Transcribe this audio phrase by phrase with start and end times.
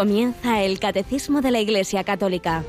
[0.00, 2.64] Comienza el Catecismo de la Iglesia Católica.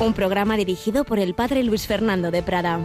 [0.00, 2.80] Un programa dirigido por el Padre Luis Fernando de Prada.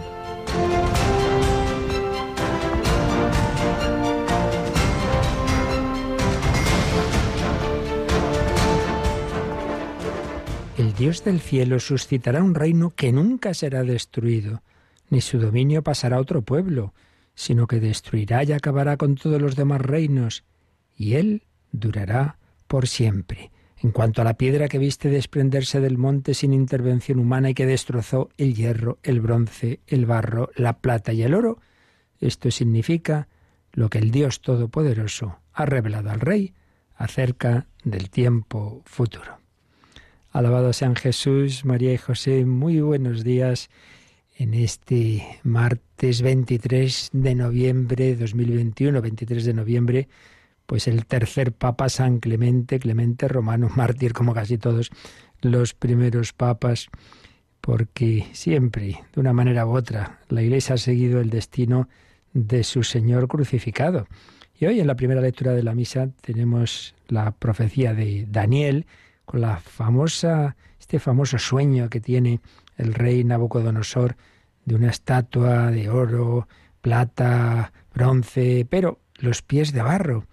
[10.76, 14.62] El Dios del cielo suscitará un reino que nunca será destruido,
[15.10, 16.94] ni su dominio pasará a otro pueblo,
[17.34, 20.44] sino que destruirá y acabará con todos los demás reinos,
[20.96, 21.42] y él
[21.72, 22.37] durará
[22.68, 23.50] por siempre.
[23.80, 27.66] En cuanto a la piedra que viste desprenderse del monte sin intervención humana y que
[27.66, 31.60] destrozó el hierro, el bronce, el barro, la plata y el oro,
[32.20, 33.28] esto significa
[33.72, 36.54] lo que el Dios Todopoderoso ha revelado al Rey
[36.96, 39.38] acerca del tiempo futuro.
[40.32, 43.70] Alabado sean Jesús, María y José, muy buenos días
[44.36, 50.08] en este martes 23 de noviembre de 2021, 23 de noviembre
[50.68, 54.90] pues el tercer papa San Clemente, Clemente Romano, mártir como casi todos
[55.40, 56.88] los primeros papas,
[57.62, 61.88] porque siempre, de una manera u otra, la Iglesia ha seguido el destino
[62.34, 64.06] de su Señor crucificado.
[64.60, 68.84] Y hoy en la primera lectura de la misa tenemos la profecía de Daniel
[69.24, 72.40] con la famosa este famoso sueño que tiene
[72.76, 74.16] el rey Nabucodonosor
[74.66, 76.46] de una estatua de oro,
[76.82, 80.26] plata, bronce, pero los pies de barro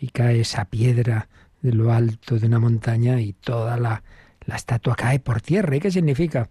[0.00, 1.28] y cae esa piedra
[1.60, 4.02] de lo alto de una montaña y toda la,
[4.46, 5.76] la estatua cae por tierra.
[5.76, 6.48] ¿Y qué significa?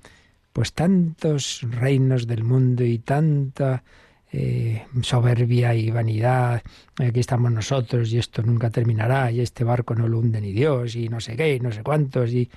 [0.54, 3.84] Pues tantos reinos del mundo y tanta
[4.32, 6.62] eh, soberbia y vanidad,
[6.98, 10.96] aquí estamos nosotros y esto nunca terminará y este barco no lo hunde ni Dios
[10.96, 12.50] y no sé qué y no sé cuántos y,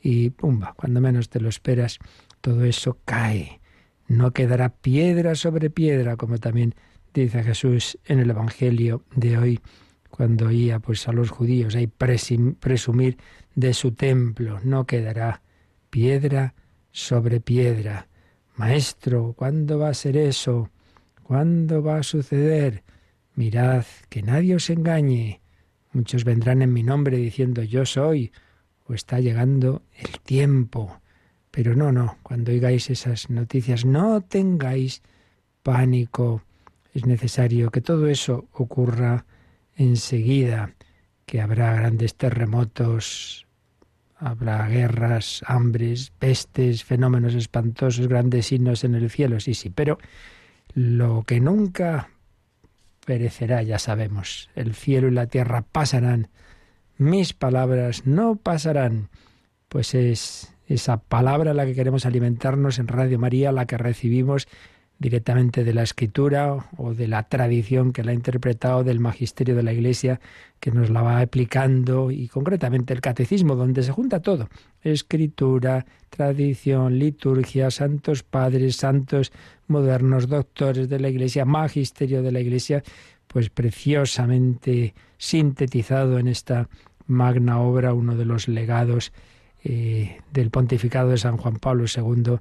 [0.00, 1.98] y pumba, cuando menos te lo esperas,
[2.40, 3.60] todo eso cae.
[4.08, 6.74] No quedará piedra sobre piedra, como también
[7.14, 9.60] dice Jesús en el Evangelio de hoy
[10.10, 13.16] cuando oía pues a los judíos ahí presumir
[13.54, 15.42] de su templo, no quedará
[15.88, 16.54] piedra
[16.92, 18.08] sobre piedra.
[18.56, 20.70] Maestro, ¿cuándo va a ser eso?
[21.22, 22.82] ¿Cuándo va a suceder?
[23.34, 25.40] Mirad, que nadie os engañe.
[25.92, 28.32] Muchos vendrán en mi nombre diciendo yo soy,
[28.86, 31.00] o está llegando el tiempo.
[31.50, 35.02] Pero no, no, cuando oigáis esas noticias, no tengáis
[35.62, 36.42] pánico.
[36.92, 39.24] Es necesario que todo eso ocurra
[39.80, 40.74] enseguida
[41.24, 43.46] que habrá grandes terremotos,
[44.16, 49.98] habrá guerras, hambres, pestes, fenómenos espantosos, grandes signos en el cielo, sí, sí, pero
[50.74, 52.10] lo que nunca
[53.06, 56.28] perecerá, ya sabemos, el cielo y la tierra pasarán,
[56.98, 59.08] mis palabras no pasarán,
[59.70, 64.46] pues es esa palabra la que queremos alimentarnos en Radio María, la que recibimos
[65.00, 69.62] directamente de la escritura o de la tradición que la ha interpretado, del magisterio de
[69.62, 70.20] la Iglesia
[70.60, 74.50] que nos la va aplicando y concretamente el catecismo, donde se junta todo,
[74.82, 79.32] escritura, tradición, liturgia, santos padres, santos
[79.68, 82.82] modernos, doctores de la Iglesia, magisterio de la Iglesia,
[83.26, 86.68] pues preciosamente sintetizado en esta
[87.06, 89.12] magna obra, uno de los legados
[89.64, 92.38] eh, del pontificado de San Juan Pablo II,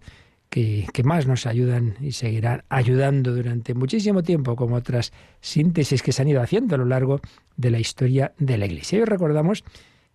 [0.50, 6.22] que, más nos ayudan y seguirán ayudando durante muchísimo tiempo, como otras síntesis que se
[6.22, 7.22] han ido haciendo a lo largo
[7.56, 8.98] de la historia de la Iglesia.
[8.98, 9.64] Y hoy recordamos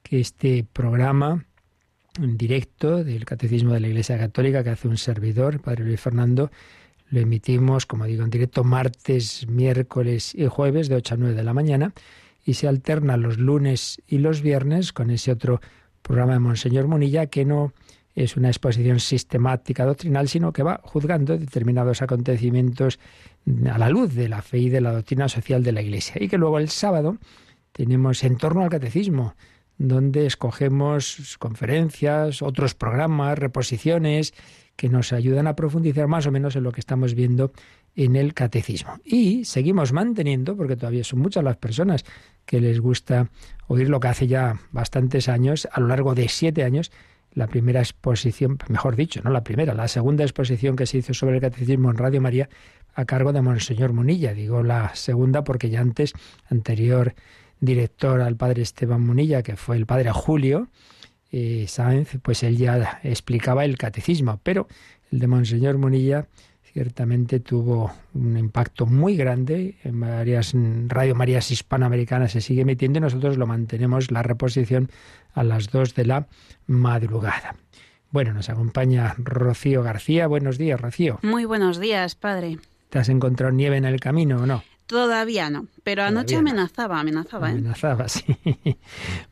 [0.02, 1.46] que este programa
[2.20, 6.50] en directo del Catecismo de la Iglesia Católica que hace un servidor, Padre Luis Fernando,
[7.10, 11.42] lo emitimos, como digo, en directo martes, miércoles y jueves de 8 a 9 de
[11.42, 11.92] la mañana
[12.44, 15.60] y se alterna los lunes y los viernes con ese otro
[16.02, 17.72] programa de Monseñor Munilla que no
[18.14, 22.98] es una exposición sistemática doctrinal, sino que va juzgando determinados acontecimientos
[23.70, 26.16] a la luz de la fe y de la doctrina social de la Iglesia.
[26.20, 27.18] Y que luego el sábado
[27.72, 29.34] tenemos en torno al catecismo,
[29.76, 34.32] donde escogemos conferencias, otros programas, reposiciones
[34.76, 37.52] que nos ayudan a profundizar más o menos en lo que estamos viendo
[37.96, 38.98] en el catecismo.
[39.04, 42.04] Y seguimos manteniendo, porque todavía son muchas las personas
[42.44, 43.30] que les gusta
[43.66, 46.90] oír lo que hace ya bastantes años, a lo largo de siete años,
[47.34, 51.36] la primera exposición, mejor dicho, no la primera, la segunda exposición que se hizo sobre
[51.36, 52.48] el catecismo en Radio María
[52.94, 54.34] a cargo de Monseñor Munilla.
[54.34, 56.12] Digo la segunda porque ya antes,
[56.48, 57.14] anterior
[57.60, 60.68] director al padre Esteban Munilla, que fue el padre Julio
[61.32, 64.68] eh, Sáenz, pues él ya explicaba el catecismo, pero
[65.10, 66.28] el de Monseñor Munilla
[66.74, 69.76] ciertamente tuvo un impacto muy grande.
[69.84, 70.54] En varias
[70.88, 74.90] Radio Marías hispanoamericanas se sigue emitiendo y nosotros lo mantenemos la reposición
[75.34, 76.26] a las dos de la
[76.66, 77.54] madrugada.
[78.10, 80.26] Bueno, nos acompaña Rocío García.
[80.26, 81.20] Buenos días, Rocío.
[81.22, 82.58] Muy buenos días, padre.
[82.90, 84.64] ¿Te has encontrado nieve en el camino o no?
[84.86, 87.50] Todavía no, pero anoche amenazaba, amenazaba.
[87.50, 87.52] ¿eh?
[87.52, 88.36] Amenazaba, sí.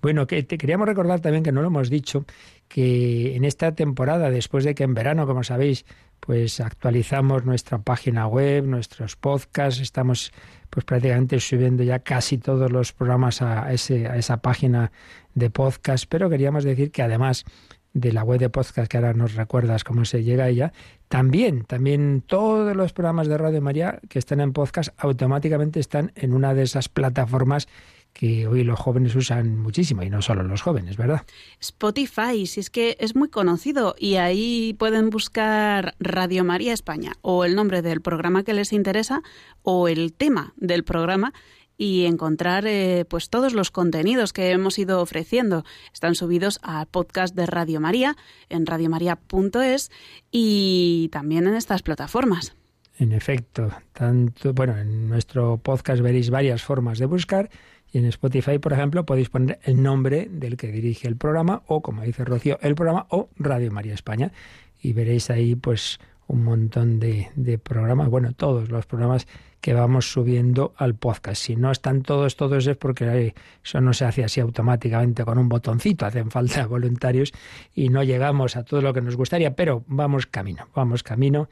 [0.01, 2.25] Bueno, que te queríamos recordar también que no lo hemos dicho,
[2.69, 5.85] que en esta temporada, después de que en verano, como sabéis,
[6.25, 10.33] pues actualizamos nuestra página web, nuestros podcasts, estamos
[10.71, 14.93] pues prácticamente subiendo ya casi todos los programas a, ese, a esa página
[15.35, 17.45] de podcast, pero queríamos decir que además
[17.93, 20.73] de la web de podcast, que ahora nos recuerdas cómo se llega a ella,
[21.09, 26.35] también, también todos los programas de Radio María que están en podcast automáticamente están en
[26.35, 27.67] una de esas plataformas
[28.13, 31.23] que hoy los jóvenes usan muchísimo y no solo los jóvenes, ¿verdad?
[31.61, 37.45] Spotify, si es que es muy conocido y ahí pueden buscar Radio María España o
[37.45, 39.23] el nombre del programa que les interesa
[39.63, 41.33] o el tema del programa
[41.79, 45.65] y encontrar eh, pues todos los contenidos que hemos ido ofreciendo.
[45.93, 48.17] Están subidos al podcast de Radio María
[48.49, 49.91] en radiomaria.es
[50.31, 52.55] y también en estas plataformas.
[52.99, 57.51] En efecto, tanto, bueno, en nuestro podcast veréis varias formas de buscar
[57.93, 61.83] y en Spotify, por ejemplo, podéis poner el nombre del que dirige el programa o,
[61.83, 64.33] como dice Rocío, el programa o Radio María España.
[64.81, 69.27] Y veréis ahí pues un montón de, de programas, bueno, todos los programas
[69.61, 71.43] que vamos subiendo al podcast.
[71.43, 75.49] Si no están todos, todos es porque eso no se hace así automáticamente con un
[75.51, 77.33] botoncito, hacen falta voluntarios
[77.75, 81.49] y no llegamos a todo lo que nos gustaría, pero vamos camino, vamos camino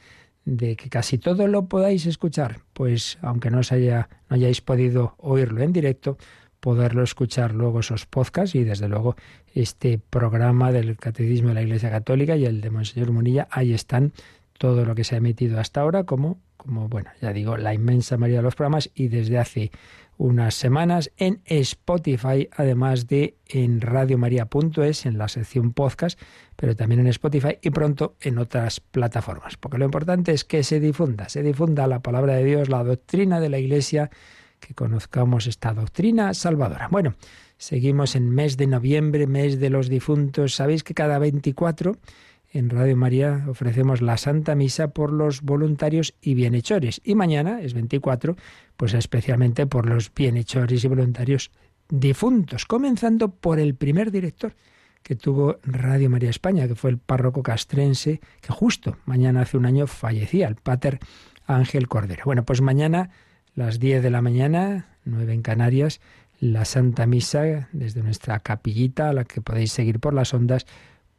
[0.50, 5.14] de que casi todo lo podáis escuchar, pues aunque no os haya, no hayáis podido
[5.18, 6.18] oírlo en directo,
[6.58, 9.14] poderlo escuchar luego esos podcasts y desde luego
[9.54, 14.12] este programa del Catecismo de la Iglesia Católica y el de Monseñor Munilla, ahí están
[14.58, 18.18] todo lo que se ha emitido hasta ahora como como, bueno, ya digo, la inmensa
[18.18, 19.70] mayoría de los programas y desde hace
[20.20, 26.20] unas semanas en Spotify, además de en radiomaria.es, en la sección podcast,
[26.56, 29.56] pero también en Spotify y pronto en otras plataformas.
[29.56, 33.40] Porque lo importante es que se difunda, se difunda la palabra de Dios, la doctrina
[33.40, 34.10] de la Iglesia,
[34.60, 36.88] que conozcamos esta doctrina salvadora.
[36.90, 37.14] Bueno,
[37.56, 40.54] seguimos en mes de noviembre, mes de los difuntos.
[40.54, 41.96] Sabéis que cada 24
[42.52, 47.00] en Radio María ofrecemos la Santa Misa por los voluntarios y bienhechores.
[47.04, 48.36] Y mañana, es 24,
[48.76, 51.50] pues especialmente por los bienhechores y voluntarios
[51.88, 54.54] difuntos, comenzando por el primer director
[55.02, 59.66] que tuvo Radio María España, que fue el párroco castrense, que justo mañana hace un
[59.66, 60.98] año fallecía, el pater
[61.46, 62.24] Ángel Cordero.
[62.26, 63.10] Bueno, pues mañana,
[63.54, 66.00] las 10 de la mañana, 9 en Canarias,
[66.38, 70.66] la Santa Misa desde nuestra capillita, a la que podéis seguir por las ondas,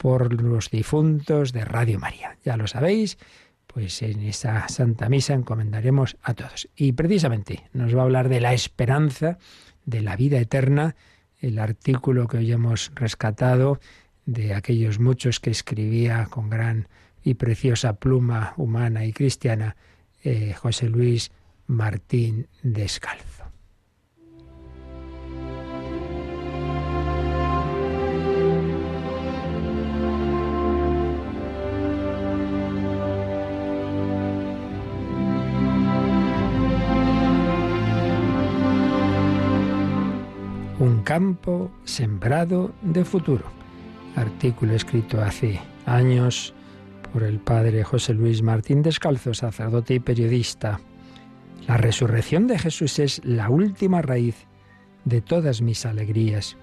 [0.01, 2.35] por los difuntos de Radio María.
[2.43, 3.19] Ya lo sabéis,
[3.67, 6.67] pues en esa Santa Misa encomendaremos a todos.
[6.75, 9.37] Y precisamente nos va a hablar de la esperanza
[9.85, 10.95] de la vida eterna,
[11.37, 13.79] el artículo que hoy hemos rescatado
[14.25, 16.87] de aquellos muchos que escribía con gran
[17.23, 19.75] y preciosa pluma humana y cristiana
[20.23, 21.31] eh, José Luis
[21.67, 23.40] Martín Descalzo.
[41.11, 43.43] Campo sembrado de futuro.
[44.15, 46.53] Artículo escrito hace años
[47.11, 50.79] por el padre José Luis Martín Descalzo, sacerdote y periodista.
[51.67, 54.47] La resurrección de Jesús es la última raíz
[55.03, 56.55] de todas mis alegrías.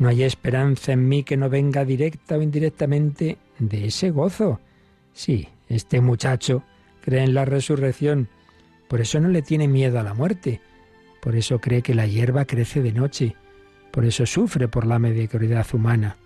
[0.00, 4.58] No hay esperanza en mí que no venga directa o indirectamente de ese gozo.
[5.12, 6.64] Sí, este muchacho
[7.00, 8.28] cree en la resurrección,
[8.88, 10.60] por eso no le tiene miedo a la muerte,
[11.22, 13.36] por eso cree que la hierba crece de noche,
[13.94, 16.16] por eso sufre por la mediocridad humana.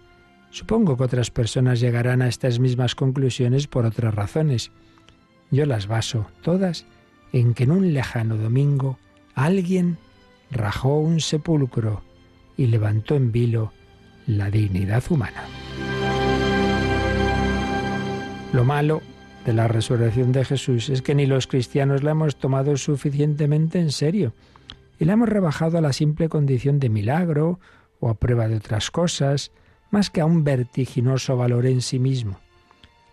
[0.50, 4.70] Supongo que otras personas llegarán a estas mismas conclusiones por otras razones.
[5.50, 6.86] Yo las baso todas
[7.30, 8.98] en que en un lejano domingo
[9.34, 9.98] alguien
[10.50, 12.00] rajó un sepulcro
[12.56, 13.74] y levantó en vilo
[14.26, 15.44] la dignidad humana.
[18.54, 19.02] Lo malo
[19.44, 23.92] de la resurrección de Jesús es que ni los cristianos la hemos tomado suficientemente en
[23.92, 24.32] serio
[24.98, 27.60] y la hemos rebajado a la simple condición de milagro
[28.00, 29.52] o a prueba de otras cosas,
[29.90, 32.40] más que a un vertiginoso valor en sí mismo.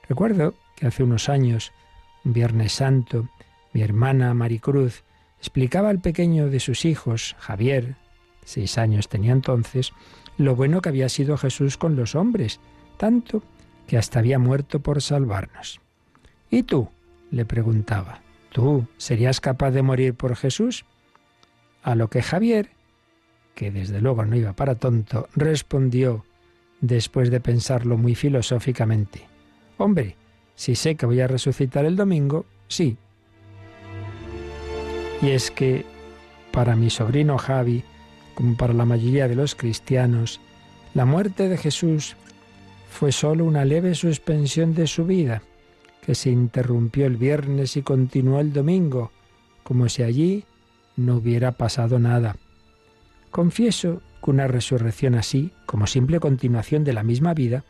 [0.07, 1.71] Recuerdo que hace unos años,
[2.23, 3.29] un Viernes Santo,
[3.73, 5.03] mi hermana Maricruz
[5.39, 7.95] explicaba al pequeño de sus hijos, Javier,
[8.43, 9.93] seis años tenía entonces,
[10.37, 12.59] lo bueno que había sido Jesús con los hombres,
[12.97, 13.43] tanto
[13.87, 15.81] que hasta había muerto por salvarnos.
[16.49, 16.89] ¿Y tú?
[17.31, 20.85] le preguntaba, ¿tú serías capaz de morir por Jesús?
[21.85, 22.71] A lo que Javier,
[23.53, 26.25] que desde luego no iba para tonto, respondió,
[26.81, 29.21] después de pensarlo muy filosóficamente,
[29.77, 30.15] Hombre,
[30.55, 32.97] si sé que voy a resucitar el domingo, sí.
[35.21, 35.85] Y es que
[36.51, 37.83] para mi sobrino Javi,
[38.33, 40.39] como para la mayoría de los cristianos,
[40.95, 42.15] la muerte de Jesús
[42.89, 45.43] fue sólo una leve suspensión de su vida,
[46.01, 49.11] que se interrumpió el viernes y continuó el domingo,
[49.63, 50.45] como si allí
[50.95, 52.35] no hubiera pasado nada.
[53.31, 57.63] Confieso que una resurrección así, como simple continuación de la misma vida,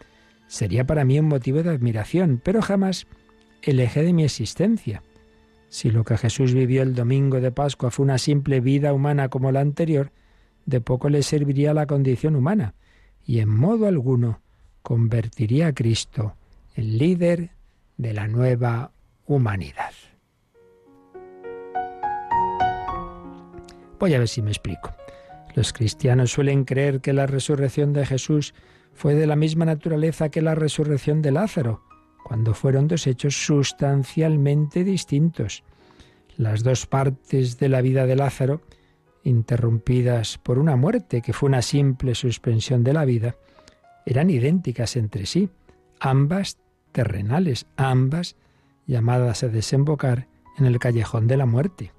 [0.48, 3.08] sería para mí un motivo de admiración, pero jamás
[3.62, 5.02] el eje de mi existencia.
[5.70, 9.52] Si lo que Jesús vivió el domingo de Pascua fue una simple vida humana como
[9.52, 10.12] la anterior,
[10.66, 12.76] de poco le serviría la condición humana,
[13.26, 14.42] y en modo alguno
[14.82, 16.36] convertiría a Cristo
[16.76, 17.52] en líder
[17.98, 18.92] de la nueva
[19.26, 19.92] humanidad.
[24.00, 24.94] Voy a ver si me explico.
[25.56, 28.54] Los cristianos suelen creer que la resurrección de Jesús
[28.94, 31.84] fue de la misma naturaleza que la resurrección de Lázaro,
[32.24, 35.64] cuando fueron dos hechos sustancialmente distintos.
[36.38, 38.62] Las dos partes de la vida de Lázaro,
[39.24, 43.36] interrumpidas por una muerte que fue una simple suspensión de la vida,
[44.06, 45.50] eran idénticas entre sí,
[46.00, 46.58] ambas
[46.92, 48.36] terrenales, ambas
[48.86, 51.92] llamadas a desembocar en el callejón de la muerte.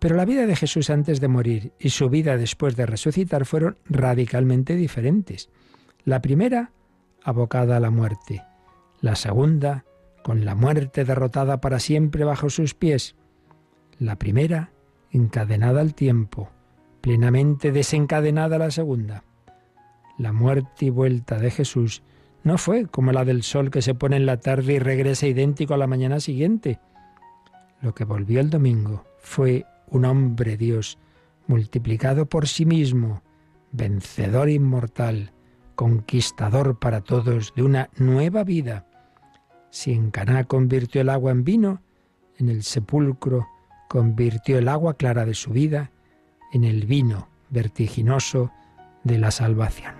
[0.00, 3.76] Pero la vida de Jesús antes de morir y su vida después de resucitar fueron
[3.84, 5.50] radicalmente diferentes.
[6.04, 6.72] La primera,
[7.22, 8.42] abocada a la muerte.
[9.02, 9.84] La segunda,
[10.22, 13.14] con la muerte derrotada para siempre bajo sus pies.
[13.98, 14.72] La primera,
[15.10, 16.48] encadenada al tiempo,
[17.02, 19.24] plenamente desencadenada la segunda.
[20.16, 22.02] La muerte y vuelta de Jesús
[22.42, 25.74] no fue como la del sol que se pone en la tarde y regresa idéntico
[25.74, 26.78] a la mañana siguiente.
[27.82, 30.98] Lo que volvió el domingo fue un hombre Dios,
[31.46, 33.22] multiplicado por sí mismo,
[33.72, 35.32] vencedor inmortal,
[35.74, 38.86] conquistador para todos de una nueva vida.
[39.70, 41.82] Si en Caná convirtió el agua en vino,
[42.38, 43.48] en el sepulcro
[43.88, 45.90] convirtió el agua clara de su vida
[46.52, 48.52] en el vino vertiginoso
[49.04, 49.94] de la salvación.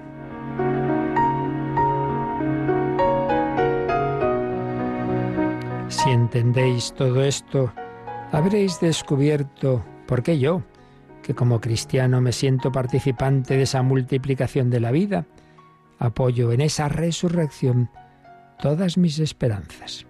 [5.89, 7.73] Si entendéis todo esto,
[8.33, 10.63] habréis descubierto por qué yo,
[11.23, 15.27] que como cristiano me siento participante de esa multiplicación de la vida,
[15.99, 17.91] apoyo en esa resurrección
[18.61, 20.07] todas mis esperanzas.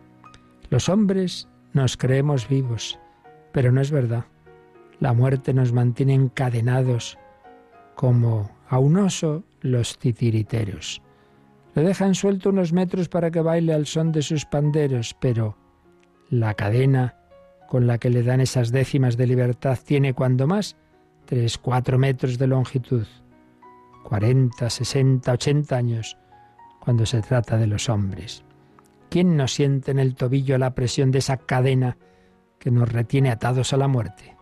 [0.69, 2.99] Los hombres nos creemos vivos,
[3.53, 4.25] pero no es verdad.
[5.01, 7.19] La muerte nos mantiene encadenados
[7.95, 11.03] como a un oso los titiriteros.
[11.75, 15.57] Le dejan suelto unos metros para que baile al son de sus panderos, pero
[16.29, 17.20] la cadena
[17.71, 20.77] con la que le dan esas décimas de libertad tiene cuando más
[21.25, 23.07] tres, cuatro metros de longitud.
[24.03, 26.19] Cuarenta, sesenta, ochenta años
[26.81, 28.43] cuando se trata de los hombres.
[29.09, 31.97] ¿Quién no siente en el tobillo la presión de esa cadena
[32.59, 34.37] que nos retiene atados a la muerte?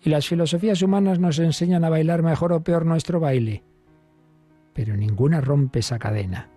[0.00, 3.64] Y las filosofías humanas nos enseñan a bailar mejor o peor nuestro baile.
[4.72, 6.48] Pero ninguna rompe esa cadena,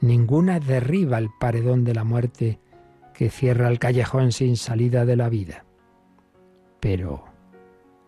[0.00, 2.60] ninguna derriba el paredón de la muerte
[3.18, 5.64] que cierra el callejón sin salida de la vida.
[6.78, 7.24] Pero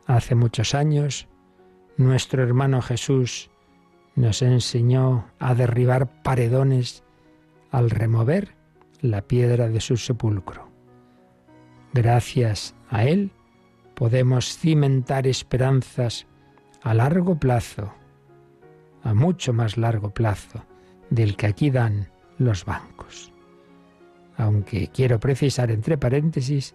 [0.06, 1.26] hace muchos años
[1.96, 3.50] nuestro hermano Jesús
[4.14, 7.02] nos enseñó a derribar paredones
[7.72, 8.54] al remover
[9.00, 10.68] la piedra de su sepulcro.
[11.92, 13.32] Gracias a Él
[13.96, 16.28] podemos cimentar esperanzas
[16.82, 17.92] a largo plazo,
[19.02, 20.64] a mucho más largo plazo
[21.10, 22.99] del que aquí dan los bancos
[24.40, 26.74] aunque quiero precisar entre paréntesis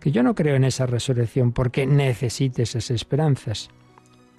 [0.00, 3.70] que yo no creo en esa resurrección porque necesite esas esperanzas.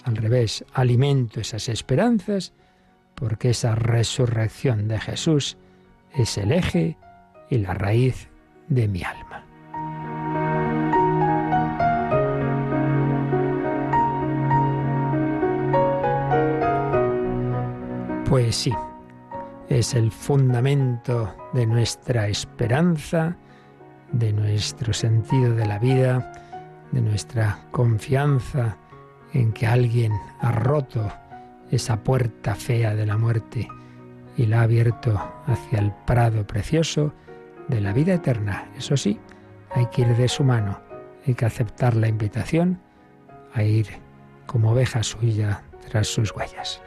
[0.03, 2.53] Al revés, alimento esas esperanzas
[3.15, 5.57] porque esa resurrección de Jesús
[6.13, 6.97] es el eje
[7.49, 8.27] y la raíz
[8.67, 9.43] de mi alma.
[18.25, 18.73] Pues sí,
[19.69, 23.35] es el fundamento de nuestra esperanza,
[24.11, 26.31] de nuestro sentido de la vida,
[26.91, 28.77] de nuestra confianza
[29.33, 31.11] en que alguien ha roto
[31.71, 33.67] esa puerta fea de la muerte
[34.37, 37.13] y la ha abierto hacia el prado precioso
[37.67, 38.69] de la vida eterna.
[38.77, 39.19] Eso sí,
[39.71, 40.79] hay que ir de su mano,
[41.25, 42.79] hay que aceptar la invitación
[43.53, 43.87] a ir
[44.45, 46.81] como oveja suya tras sus huellas.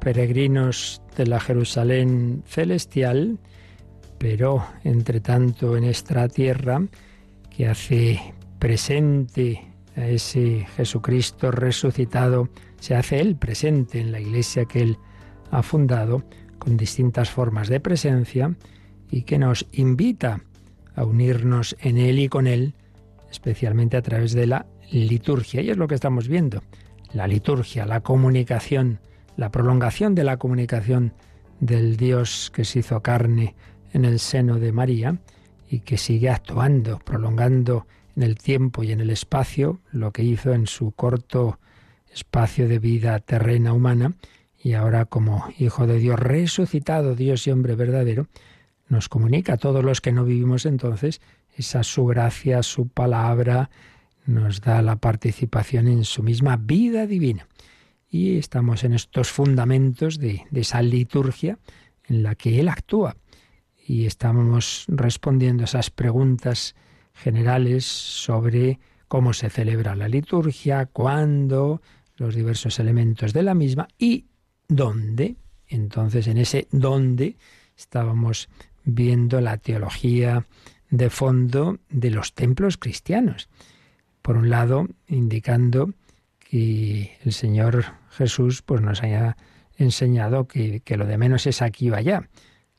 [0.00, 3.38] Peregrinos de la Jerusalén celestial,
[4.18, 6.82] pero entre tanto en esta tierra
[7.54, 9.66] que hace presente
[9.96, 12.48] a ese Jesucristo resucitado,
[12.80, 14.98] se hace Él presente en la iglesia que Él
[15.50, 16.24] ha fundado
[16.58, 18.54] con distintas formas de presencia
[19.10, 20.42] y que nos invita
[20.94, 22.74] a unirnos en Él y con Él,
[23.30, 25.60] especialmente a través de la liturgia.
[25.62, 26.62] Y es lo que estamos viendo,
[27.12, 29.00] la liturgia, la comunicación
[29.40, 31.14] la prolongación de la comunicación
[31.60, 33.54] del Dios que se hizo carne
[33.94, 35.16] en el seno de María
[35.70, 40.52] y que sigue actuando, prolongando en el tiempo y en el espacio lo que hizo
[40.52, 41.58] en su corto
[42.12, 44.12] espacio de vida terrena humana.
[44.62, 48.26] Y ahora como Hijo de Dios resucitado, Dios y hombre verdadero,
[48.90, 51.22] nos comunica a todos los que no vivimos entonces
[51.56, 53.70] esa su gracia, su palabra,
[54.26, 57.46] nos da la participación en su misma vida divina
[58.10, 61.58] y estamos en estos fundamentos de, esa liturgia
[62.04, 63.16] en la que Él actúa
[63.86, 66.74] y estamos respondiendo a esas preguntas
[67.14, 71.80] generales sobre cómo se celebra la liturgia, cuándo,
[72.16, 74.26] los diversos elementos de la misma y
[74.68, 75.36] dónde.
[75.68, 77.36] Entonces, en ese dónde
[77.76, 78.48] estábamos
[78.84, 80.46] viendo la teología
[80.90, 83.48] de fondo de los templos cristianos.
[84.22, 85.94] Por un lado, indicando
[86.50, 89.36] que el Señor Jesús pues nos haya
[89.76, 92.28] enseñado que, lo de menos es aquí o allá,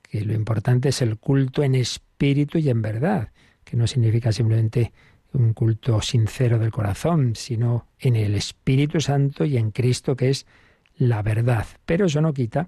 [0.02, 3.30] que lo importante es el culto en espíritu y en verdad,
[3.64, 4.92] que no significa simplemente
[5.32, 10.46] un culto sincero del corazón, sino en el Espíritu Santo y en Cristo, que es
[10.98, 11.66] la verdad.
[11.86, 12.68] Pero eso no quita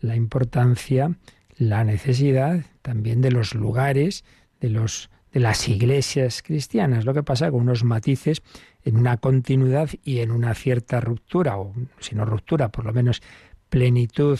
[0.00, 1.14] la importancia,
[1.58, 4.24] la necesidad también de los lugares,
[4.60, 7.04] de los de las iglesias cristianas.
[7.04, 8.42] Lo que pasa con unos matices
[8.88, 13.20] en una continuidad y en una cierta ruptura, o si no ruptura, por lo menos
[13.68, 14.38] plenitud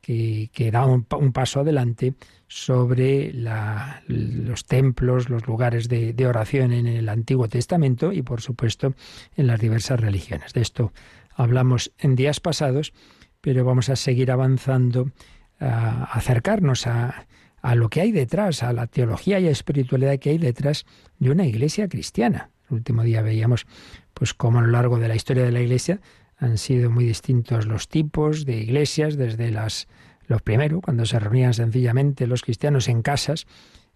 [0.00, 2.14] que, da un, paso adelante
[2.46, 8.94] sobre los templos, los lugares de, oración en el Antiguo Testamento y, por supuesto,
[9.36, 10.52] en las diversas religiones.
[10.52, 10.92] De esto
[11.34, 12.92] hablamos en días pasados,
[13.40, 15.10] pero vamos a seguir avanzando,
[15.58, 17.26] a acercarnos a,
[17.60, 20.86] a lo que hay detrás, a la teología y espiritualidad que hay detrás
[21.18, 22.50] de una iglesia cristiana.
[22.70, 23.66] El último día veíamos
[24.14, 26.00] pues cómo a lo largo de la historia de la Iglesia
[26.38, 29.88] han sido muy distintos los tipos de iglesias, desde las
[30.30, 33.46] los primeros, cuando se reunían sencillamente los cristianos en casas,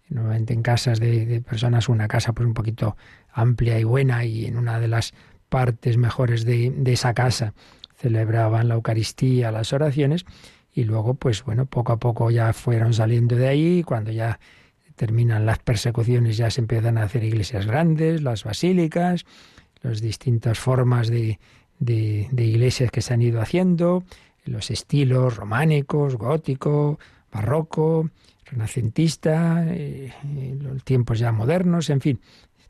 [0.09, 2.97] normalmente en casas de, personas, una casa pues un poquito
[3.31, 5.13] amplia y buena, y en una de las
[5.47, 7.53] partes mejores de, de esa casa
[7.95, 10.25] celebraban la Eucaristía, las oraciones,
[10.73, 14.39] y luego, pues bueno, poco a poco ya fueron saliendo de ahí, cuando ya
[14.95, 19.25] terminan las persecuciones, ya se empiezan a hacer iglesias grandes, las basílicas,
[19.81, 21.39] las distintas formas de,
[21.79, 24.03] de, iglesias que se han ido haciendo,
[24.45, 26.99] los estilos románicos, gótico,
[27.31, 28.09] barroco,
[28.45, 30.13] renacentista, eh,
[30.61, 32.19] los tiempos ya modernos, en fin,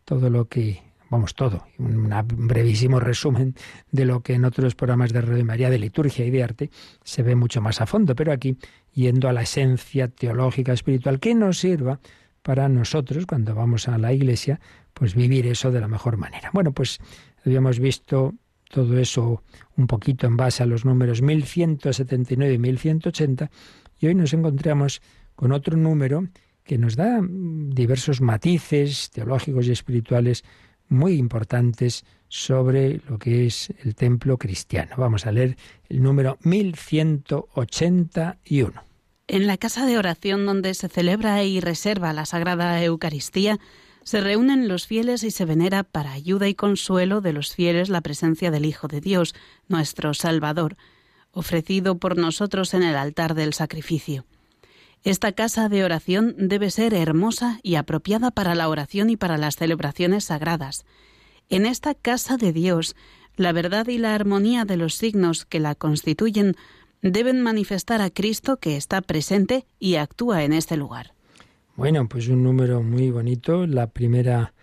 [0.06, 2.10] todo lo que, vamos, todo, un
[2.48, 3.56] brevísimo resumen
[3.92, 6.70] de lo que en otros programas de Radio María de liturgia y de arte
[7.04, 8.58] se ve mucho más a fondo, pero aquí
[8.95, 11.99] yendo a la esencia teológica, espiritual, que nos sirva
[12.41, 14.60] para nosotros, cuando vamos a la iglesia,
[14.93, 16.49] pues vivir eso de la mejor manera.
[16.53, 16.99] Bueno, pues
[17.45, 18.34] habíamos visto
[18.69, 19.43] todo eso
[19.75, 23.51] un poquito en base a los números 1179 y 1180
[23.99, 25.01] y hoy nos encontramos
[25.36, 26.27] con otro número
[26.63, 30.43] que nos da diversos matices teológicos y espirituales
[30.88, 32.05] muy importantes
[32.36, 34.95] sobre lo que es el templo cristiano.
[34.98, 35.56] Vamos a leer
[35.88, 38.84] el número 1181.
[39.28, 43.60] En la casa de oración donde se celebra y reserva la Sagrada Eucaristía,
[44.04, 48.02] se reúnen los fieles y se venera para ayuda y consuelo de los fieles la
[48.02, 49.34] presencia del Hijo de Dios,
[49.67, 50.78] nuestro Salvador,
[51.32, 54.26] ofrecido por nosotros en el altar del sacrificio.
[55.04, 59.56] Esta casa de oración debe ser hermosa y apropiada para la oración y para las
[59.56, 60.86] celebraciones sagradas.
[61.49, 62.95] En esta casa de Dios,
[63.36, 66.55] la verdad y la armonía de los signos que la constituyen
[67.01, 71.13] deben manifestar a Cristo que está presente y actúa en este lugar.
[71.75, 73.67] Bueno, pues un número muy bonito.
[73.67, 74.53] La primera,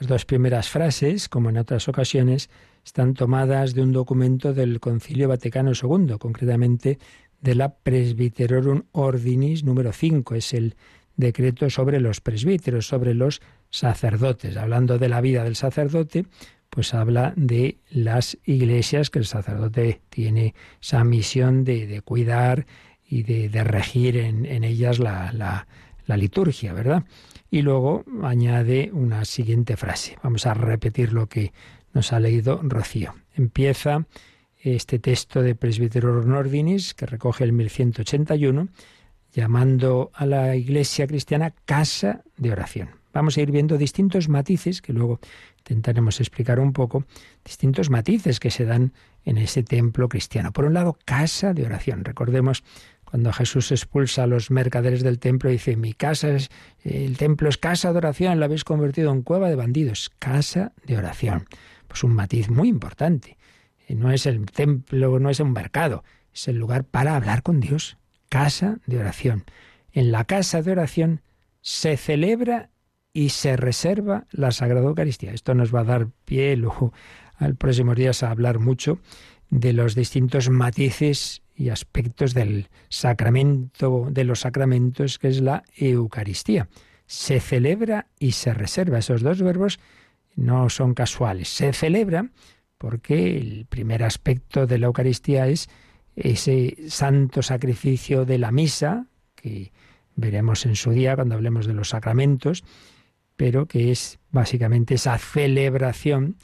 [0.00, 2.50] las dos primeras frases, como en otras ocasiones,
[2.84, 6.98] están tomadas de un documento del Concilio Vaticano II, concretamente
[7.40, 10.34] de la Presbyterorum Ordinis número 5.
[10.34, 10.74] Es el
[11.16, 13.42] decreto sobre los presbíteros, sobre los
[13.72, 14.56] sacerdotes.
[14.56, 16.26] Hablando de la vida del sacerdote,
[16.70, 22.66] pues habla de las iglesias, que el sacerdote tiene esa misión de, cuidar
[23.04, 25.66] y de, regir en, ellas la
[26.06, 27.04] la liturgia, ¿verdad?
[27.50, 30.16] Y luego añade una siguiente frase.
[30.22, 31.52] Vamos a repetir lo que
[31.92, 33.14] nos ha leído Rocío.
[33.34, 34.06] Empieza
[34.58, 38.68] este texto de Presbítero Nordinis, que recoge el 1181,
[39.32, 43.01] llamando a la iglesia cristiana casa de oración.
[43.12, 45.20] Vamos a ir viendo distintos matices, que luego
[45.58, 47.04] intentaremos explicar un poco,
[47.44, 48.92] distintos matices que se dan
[49.24, 50.52] en ese templo cristiano.
[50.52, 52.04] Por un lado, casa de oración.
[52.04, 52.64] Recordemos
[53.04, 56.50] cuando Jesús expulsa a los mercaderes del templo, dice, mi casa es,
[56.82, 60.96] el templo es casa de oración, la habéis convertido en cueva de bandidos, casa de
[60.96, 61.44] oración.
[61.88, 63.36] Pues un matiz muy importante.
[63.88, 67.98] No es el templo, no es un mercado, es el lugar para hablar con Dios,
[68.30, 69.44] casa de oración.
[69.92, 71.20] En la casa de oración
[71.60, 72.70] se celebra
[73.12, 75.32] y se reserva la Sagrada Eucaristía.
[75.32, 76.92] Esto nos va a dar pie luego
[77.36, 78.98] al próximo días a hablar mucho
[79.50, 86.68] de los distintos matices y aspectos del sacramento, de los sacramentos, que es la Eucaristía.
[87.06, 88.98] Se celebra y se reserva.
[88.98, 89.78] Esos dos verbos
[90.34, 91.48] no son casuales.
[91.48, 92.30] Se celebra
[92.78, 95.68] porque el primer aspecto de la Eucaristía es
[96.16, 99.72] ese santo sacrificio de la misa, que
[100.16, 102.64] veremos en su día cuando hablemos de los sacramentos,
[103.42, 106.36] pero que es básicamente esa celebración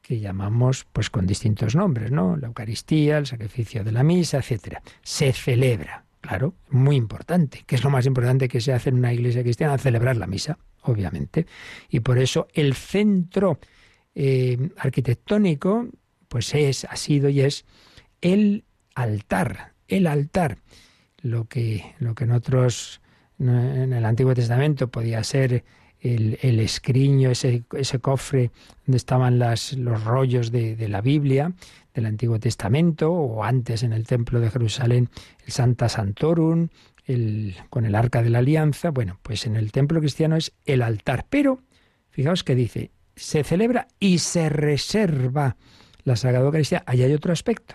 [0.00, 2.38] que llamamos pues con distintos nombres, ¿no?
[2.38, 4.80] La Eucaristía, el sacrificio de la misa, etcétera.
[5.02, 7.64] Se celebra, claro, muy importante.
[7.66, 9.76] ¿Qué es lo más importante que se hace en una iglesia cristiana?
[9.76, 11.44] Celebrar la misa, obviamente.
[11.90, 13.58] Y por eso el centro
[14.14, 15.88] eh, arquitectónico,
[16.28, 17.66] pues es, ha sido y es
[18.22, 20.56] el altar, el altar.
[21.20, 23.02] Lo que, lo que en otros,
[23.38, 25.62] en el Antiguo Testamento podía ser
[26.00, 28.50] el, el escriño, ese, ese, cofre
[28.86, 31.52] donde estaban las, los rollos de, de, la Biblia,
[31.94, 35.08] del Antiguo Testamento, o antes en el Templo de Jerusalén,
[35.44, 36.68] el Santa Santorum,
[37.08, 38.90] el, con el Arca de la Alianza.
[38.90, 41.26] Bueno, pues en el templo cristiano es el altar.
[41.28, 41.62] Pero,
[42.10, 45.56] fijaos que dice, se celebra y se reserva
[46.04, 46.84] la Sagrada Eucaristía.
[46.86, 47.74] Ahí hay otro aspecto.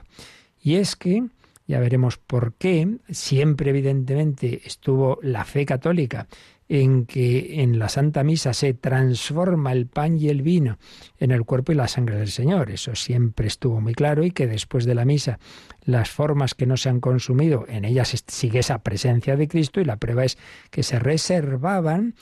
[0.61, 1.25] Y es que,
[1.67, 6.27] ya veremos por qué, siempre evidentemente estuvo la fe católica
[6.69, 10.77] en que en la Santa Misa se transforma el pan y el vino
[11.19, 12.71] en el cuerpo y la sangre del Señor.
[12.71, 15.39] Eso siempre estuvo muy claro y que después de la misa
[15.83, 19.85] las formas que no se han consumido, en ellas sigue esa presencia de Cristo y
[19.85, 20.37] la prueba es
[20.71, 22.15] que se reservaban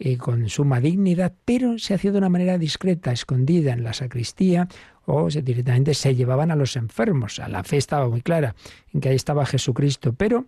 [0.00, 4.68] eh, con suma dignidad, pero se hacía de una manera discreta, escondida en la sacristía
[5.06, 7.40] o se, directamente se llevaban a los enfermos.
[7.40, 8.54] A la fe estaba muy clara
[8.92, 10.46] en que ahí estaba Jesucristo, pero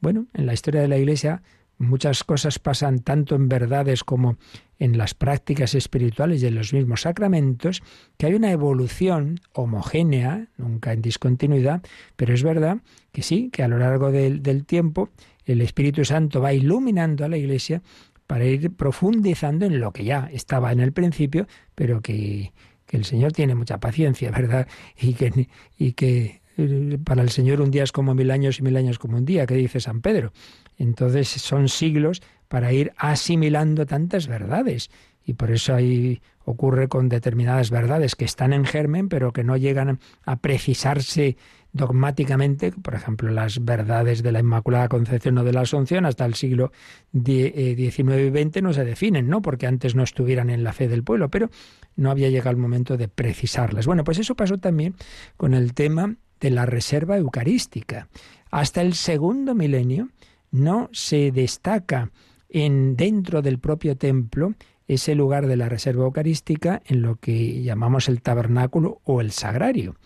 [0.00, 1.42] bueno, en la historia de la Iglesia
[1.82, 4.36] Muchas cosas pasan tanto en verdades como
[4.78, 7.82] en las prácticas espirituales de los mismos sacramentos,
[8.16, 11.82] que hay una evolución homogénea, nunca en discontinuidad,
[12.14, 12.78] pero es verdad
[13.10, 15.08] que sí, que a lo largo del, tiempo
[15.44, 17.82] el Espíritu Santo va iluminando a la Iglesia
[18.28, 22.52] para ir profundizando en lo que ya estaba en el principio, pero que,
[22.86, 24.68] que el Señor tiene mucha paciencia, ¿verdad?
[25.00, 28.62] Y que, y que eh, para el Señor un día es como mil años y
[28.62, 30.32] mil años como un día, que dice San Pedro.
[30.78, 34.90] Entonces son siglos para ir asimilando tantas verdades.
[35.24, 39.56] Y por eso ahí ocurre con determinadas verdades que están en germen, pero que no
[39.56, 41.36] llegan a precisarse
[41.72, 46.34] dogmáticamente, por ejemplo, las verdades de la Inmaculada Concepción o de la Asunción hasta el
[46.34, 46.72] siglo
[47.12, 49.40] XIX eh, y XX no se definen, ¿no?
[49.40, 51.50] Porque antes no estuvieran en la fe del pueblo, pero
[51.96, 53.86] no había llegado el momento de precisarlas.
[53.86, 54.94] Bueno, pues eso pasó también
[55.36, 58.08] con el tema de la reserva eucarística.
[58.50, 60.08] Hasta el segundo milenio,
[60.52, 62.12] no se destaca
[62.48, 64.54] en dentro del propio templo
[64.86, 69.96] ese lugar de la reserva eucarística en lo que llamamos el tabernáculo o el sagrario.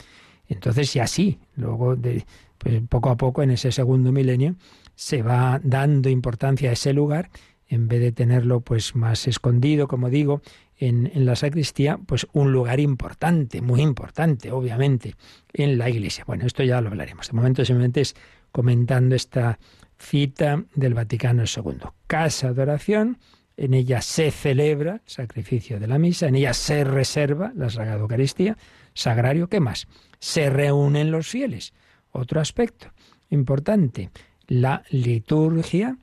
[0.49, 2.25] Entonces, y así, luego de,
[2.59, 4.55] pues poco a poco en ese segundo milenio
[4.95, 7.31] se va dando importancia a ese lugar
[7.69, 10.41] en vez de tenerlo pues más escondido, como digo,
[10.79, 15.17] en, en, la sacristía, pues un lugar importante, muy importante, obviamente,
[15.53, 16.23] en la iglesia.
[16.27, 17.27] Bueno, esto ya lo hablaremos.
[17.27, 18.15] De momento simplemente es
[18.53, 19.59] comentando esta
[19.99, 21.79] cita del Vaticano II.
[22.07, 23.19] Casa de oración,
[23.57, 28.01] en ella se celebra el sacrificio de la misa, en ella se reserva la Sagrada
[28.01, 28.57] Eucaristía,
[28.95, 29.89] sagrario, ¿qué más?
[30.19, 31.73] Se reúnen los fieles.
[32.13, 32.93] Otro aspecto
[33.31, 34.11] importante,
[34.47, 35.99] la liturgia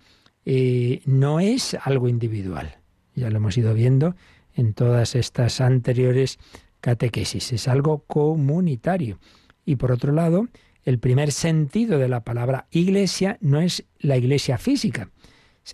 [0.46, 2.78] eh, no es algo individual.
[3.16, 4.16] Ya lo hemos ido viendo
[4.56, 6.40] en todas estas anteriores
[6.82, 9.20] catequesis, es algo comunitario.
[9.66, 10.48] Y por otro lado,
[10.84, 15.10] el primer sentido de la palabra iglesia no es la iglesia física.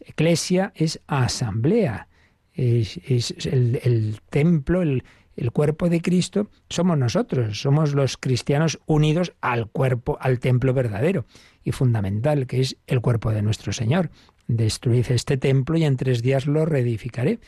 [0.01, 2.07] Eclesia es asamblea,
[2.53, 2.99] es,
[3.45, 5.03] el, templo, el,
[5.35, 11.25] el cuerpo de Cristo, somos nosotros, somos los cristianos unidos al cuerpo, al templo verdadero
[11.63, 14.11] y fundamental, que es el cuerpo de nuestro Señor.
[14.47, 17.39] Destruid este templo y en tres días lo reedificaré.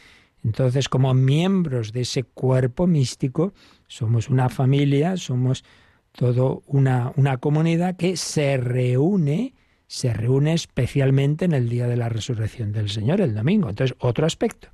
[0.43, 3.53] Entonces, como miembros de ese cuerpo místico,
[3.87, 5.63] somos una familia, somos
[6.11, 9.53] todo una, una comunidad que se reúne,
[9.87, 13.69] se reúne especialmente en el día de la resurrección del Señor, el domingo.
[13.69, 14.69] Entonces, otro aspecto,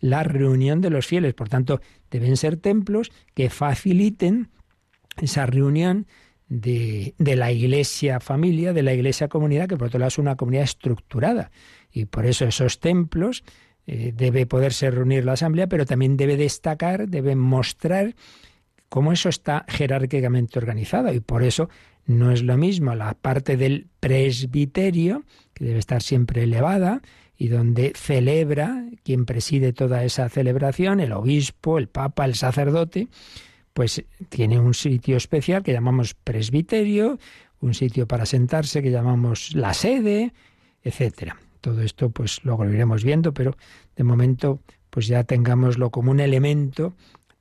[0.00, 1.34] la reunión de los fieles.
[1.34, 4.50] Por tanto, deben ser templos que faciliten
[5.20, 6.06] esa reunión
[6.48, 10.36] de, de, la iglesia familia, de la iglesia comunidad, que por otro lado es una
[10.36, 11.50] comunidad estructurada.
[11.90, 13.42] Y por eso esos templos
[13.86, 18.16] eh, debe poderse reunir la asamblea, pero también debe destacar, debe mostrar
[18.88, 21.12] cómo eso está jerárquicamente organizado.
[21.12, 21.68] Y por eso
[22.06, 27.02] no es lo mismo la parte del presbiterio, que debe estar siempre elevada,
[27.38, 33.08] y donde celebra quien preside toda esa celebración, el obispo, el papa, el sacerdote,
[33.74, 37.18] pues tiene un sitio especial que llamamos presbiterio,
[37.60, 40.32] un sitio para sentarse que llamamos la sede,
[40.82, 41.36] etcétera.
[41.60, 43.56] Todo esto pues luego lo iremos viendo, pero
[43.96, 46.94] de momento pues ya tengámoslo como un elemento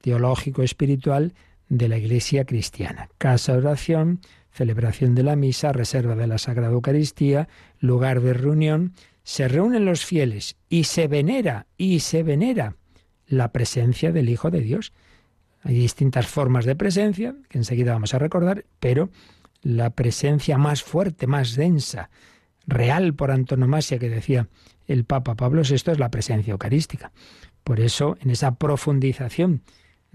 [0.05, 1.33] teológico espiritual
[1.67, 3.09] de la Iglesia cristiana.
[3.17, 4.19] Casa oración,
[4.51, 10.05] celebración de la misa, reserva de la Sagrada Eucaristía, lugar de reunión, se reúnen los
[10.05, 12.75] fieles y se venera y se venera
[13.25, 14.93] la presencia del Hijo de Dios.
[15.63, 19.09] Hay distintas formas de presencia, que enseguida vamos a recordar, pero
[19.63, 22.11] la presencia más fuerte, más densa,
[22.67, 24.49] real por antonomasia que decía
[24.85, 27.11] el Papa Pablo VI es la presencia eucarística.
[27.63, 29.63] Por eso, en esa profundización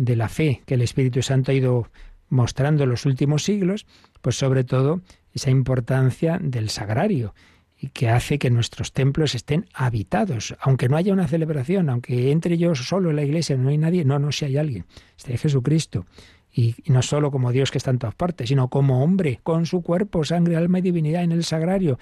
[0.01, 1.91] de la fe que el Espíritu Santo ha ido
[2.31, 3.87] mostrando en los últimos siglos,
[4.23, 5.03] pues sobre todo
[5.35, 7.35] esa importancia del sagrario,
[7.79, 12.57] y que hace que nuestros templos estén habitados, aunque no haya una celebración, aunque entre
[12.57, 14.87] yo solo en la iglesia, no hay nadie, no, no, si hay alguien,
[15.17, 16.07] está Jesucristo.
[16.53, 19.83] Y, no solo como Dios que está en todas partes, sino como hombre, con su
[19.83, 21.99] cuerpo, sangre, alma y divinidad en el sagrario,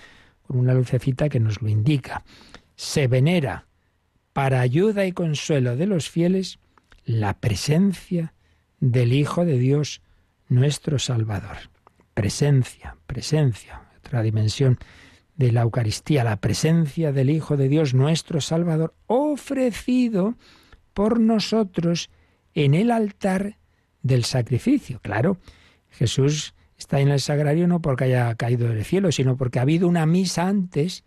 [0.47, 2.25] con una lucecita que nos lo indica.
[2.75, 3.67] Se venera
[4.33, 6.59] para ayuda y consuelo de los fieles
[7.09, 8.35] la presencia
[8.81, 10.03] del Hijo de Dios,
[10.51, 11.57] nuestro Salvador.
[12.13, 14.79] Presencia, presencia, otra dimensión
[15.35, 20.35] de la Eucaristía, la presencia del Hijo de Dios nuestro Salvador, ofrecido
[20.93, 22.11] por nosotros
[22.53, 23.57] en el altar
[24.03, 25.01] del sacrificio.
[25.01, 25.39] Claro,
[25.89, 29.89] Jesús está en el sagrario no porque haya caído del cielo, sino porque ha habido
[29.89, 31.05] una misa antes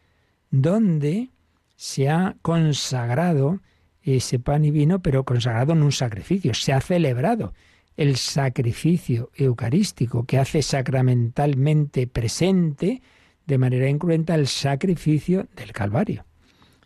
[0.50, 1.30] donde
[1.76, 3.62] se ha consagrado
[4.04, 6.54] ese pan y vino, pero consagrado en un sacrificio.
[6.54, 7.54] Se ha celebrado
[7.98, 13.02] el sacrificio eucarístico que hace sacramentalmente presente
[13.46, 16.26] de manera incruenta el sacrificio del Calvario.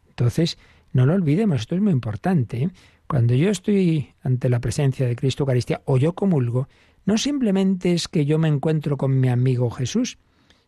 [0.10, 0.58] Entonces,
[0.94, 2.64] no lo olvidemos, esto es muy importante.
[2.64, 2.70] ¿eh?
[3.08, 6.68] Cuando yo estoy ante la presencia de Cristo Eucaristía o yo comulgo,
[7.06, 10.18] no simplemente es que yo me encuentro con mi amigo Jesús,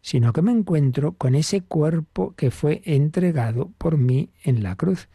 [0.01, 5.09] sino que me encuentro con ese cuerpo que fue entregado por mí en la cruz,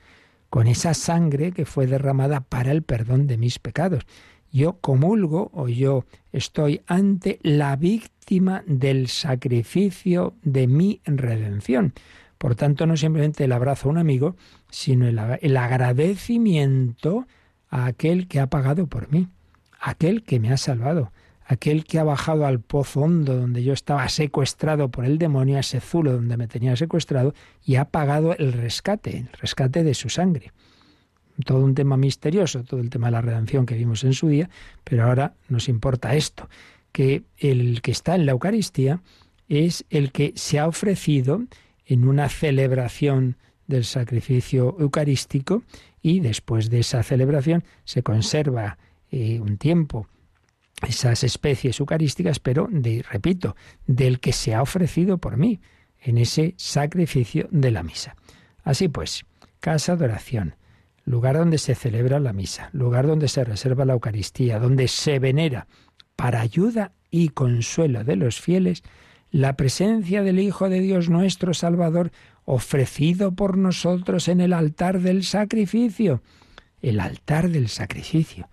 [0.52, 4.04] con esa sangre que fue derramada para el perdón de mis pecados
[4.52, 11.94] yo comulgo o yo estoy ante la víctima del sacrificio de mi redención.
[12.36, 14.36] Por tanto, no simplemente el abrazo a un amigo,
[14.70, 17.26] sino el, el agradecimiento
[17.70, 19.28] a aquel que ha pagado por mí,
[19.80, 21.12] aquel que me ha salvado,
[21.46, 25.60] aquel que ha bajado al pozo hondo donde yo estaba secuestrado por el demonio, a
[25.60, 30.08] ese zulo donde me tenía secuestrado, y ha pagado el rescate, el rescate de su
[30.08, 30.52] sangre.
[31.44, 34.50] Todo un tema misterioso, todo el tema de la redención que vimos en su día,
[34.84, 36.48] pero ahora nos importa esto,
[36.92, 39.00] que el que está en la Eucaristía
[39.48, 41.42] es el que se ha ofrecido
[41.86, 45.62] en una celebración del sacrificio eucarístico
[46.02, 48.78] y después de esa celebración se conserva
[49.10, 50.08] eh, un tiempo
[50.86, 55.60] esas especies eucarísticas, pero de, repito, del que se ha ofrecido por mí
[56.00, 58.16] en ese sacrificio de la misa.
[58.64, 59.24] Así pues,
[59.60, 60.56] casa de oración,
[61.04, 65.66] lugar donde se celebra la misa, lugar donde se reserva la Eucaristía, donde se venera
[66.16, 68.82] para ayuda y consuelo de los fieles
[69.30, 72.12] la presencia del Hijo de Dios nuestro Salvador
[72.44, 76.22] ofrecido por nosotros en el altar del sacrificio.
[76.82, 78.48] El altar del sacrificio.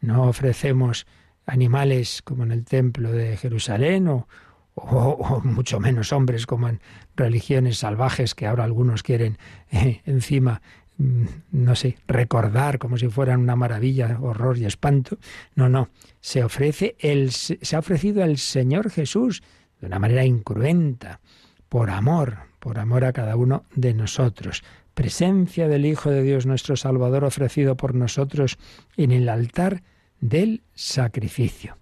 [0.00, 1.06] No ofrecemos
[1.46, 4.26] animales como en el templo de Jerusalén o,
[4.74, 6.80] o, mucho menos hombres como en
[7.16, 9.38] religiones salvajes que ahora algunos quieren
[9.70, 10.60] eh, encima
[10.96, 15.18] Mm, no sé, recordar como si fueran una maravilla, horror y espanto.
[15.56, 15.88] No, no,
[16.20, 19.42] se ofrece el se ha ofrecido el Señor Jesús
[19.80, 21.20] de una manera incruenta,
[21.68, 24.62] por amor, por amor a cada uno de nosotros.
[24.94, 28.58] Presencia del Hijo de Dios nuestro Salvador ofrecido por nosotros
[28.96, 29.82] en el altar
[30.24, 31.76] del sacrificio.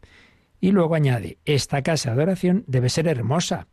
[0.60, 3.68] Y luego añade, esta casa de oración debe ser hermosa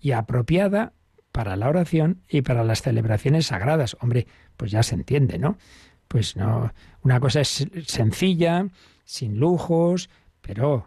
[0.00, 0.92] y apropiada
[1.32, 3.96] para la oración y para las celebraciones sagradas.
[4.00, 4.26] Hombre,
[4.58, 5.56] pues ya se entiende, ¿no?
[6.08, 8.68] Pues no, una cosa es sencilla,
[9.04, 10.10] sin lujos,
[10.42, 10.86] pero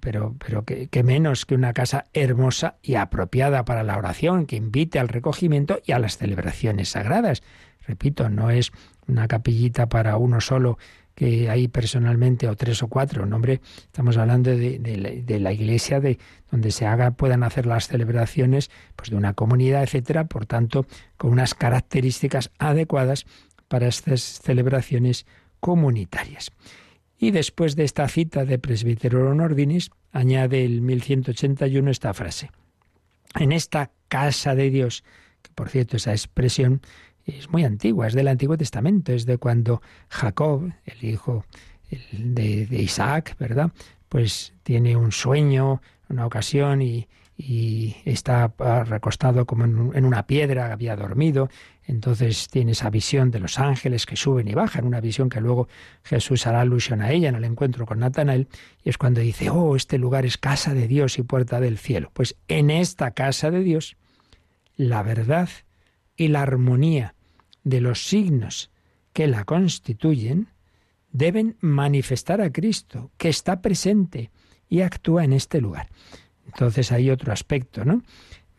[0.00, 4.98] pero, pero que, menos que una casa hermosa y apropiada para la oración, que invite
[4.98, 7.44] al recogimiento y a las celebraciones sagradas.
[7.86, 8.72] Repito, no es
[9.06, 10.76] una capillita para uno solo
[11.16, 13.24] que hay personalmente o tres o cuatro.
[13.24, 16.18] No, estamos hablando de, la, iglesia de
[16.50, 21.32] donde se haga, puedan hacer las celebraciones pues de una comunidad, etcétera, por tanto, con
[21.32, 23.24] unas características adecuadas
[23.66, 25.26] para estas celebraciones
[25.58, 26.52] comunitarias.
[27.18, 32.50] Y después de esta cita de Presbítero Ordinis, añade el 1181 esta frase.
[33.40, 35.02] En esta casa de Dios,
[35.40, 36.82] que por cierto esa expresión
[37.26, 41.44] es muy antigua, es del Antiguo Testamento, es de cuando Jacob, el hijo
[41.90, 43.70] de, de Isaac, ¿verdad?
[44.08, 48.52] Pues tiene un sueño, una ocasión y, y está
[48.84, 51.50] recostado como en, una piedra, había dormido,
[51.84, 55.68] entonces tiene esa visión de los ángeles que suben y bajan, una visión que luego
[56.02, 58.48] Jesús hará alusión a ella en el encuentro con Natanael,
[58.82, 62.10] y es cuando dice, oh, este lugar es casa de Dios y puerta del cielo.
[62.14, 63.96] Pues en esta casa de Dios,
[64.76, 65.48] la verdad
[66.16, 67.14] y la armonía
[67.66, 68.70] de los signos
[69.12, 70.46] que la constituyen
[71.10, 74.30] deben manifestar a Cristo, que está presente
[74.68, 75.88] y actúa en este lugar.
[76.46, 78.02] Entonces hay otro aspecto, ¿no?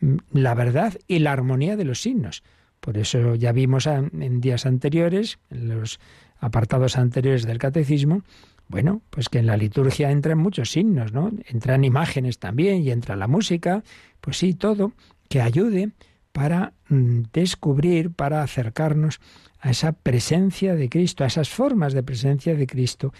[0.00, 2.42] Mm, la verdad y la armonía de los signos.
[2.80, 6.00] Por eso ya vimos en días anteriores, en los
[6.38, 8.22] apartados anteriores del catecismo,
[8.68, 11.32] bueno, pues que en la liturgia entran muchos signos, ¿no?
[11.46, 13.82] Entran imágenes también y entra la música,
[14.20, 14.92] pues sí, todo
[15.28, 15.92] que ayude
[16.32, 19.20] para mm, descubrir, para acercarnos
[19.60, 23.12] a esa presencia de Cristo, a esas formas de presencia de Cristo,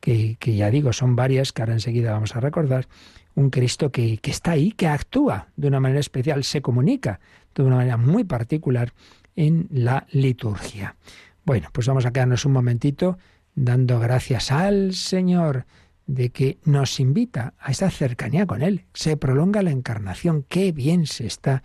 [0.00, 2.88] que, que ya digo, son varias, que ahora enseguida vamos a recordar,
[3.34, 7.20] un Cristo que, está ahí, que actúa de una manera especial, se comunica
[7.54, 8.92] de una manera muy particular
[9.36, 10.96] en la liturgia.
[11.44, 13.18] Bueno, pues vamos a quedarnos un momentito
[13.54, 15.66] dando gracias al Señor
[16.06, 18.84] de que nos invita a esa cercanía con Él.
[18.92, 21.62] Se prolonga la encarnación, qué bien se está,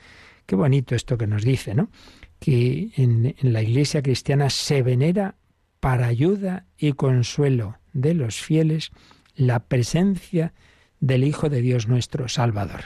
[0.47, 1.91] qué bonito esto que nos dice, ¿no?
[2.39, 5.35] Que en, la iglesia cristiana se venera
[5.79, 8.91] para ayuda y consuelo de los fieles
[9.35, 10.53] la presencia
[10.99, 12.85] del Hijo de Dios nuestro Salvador.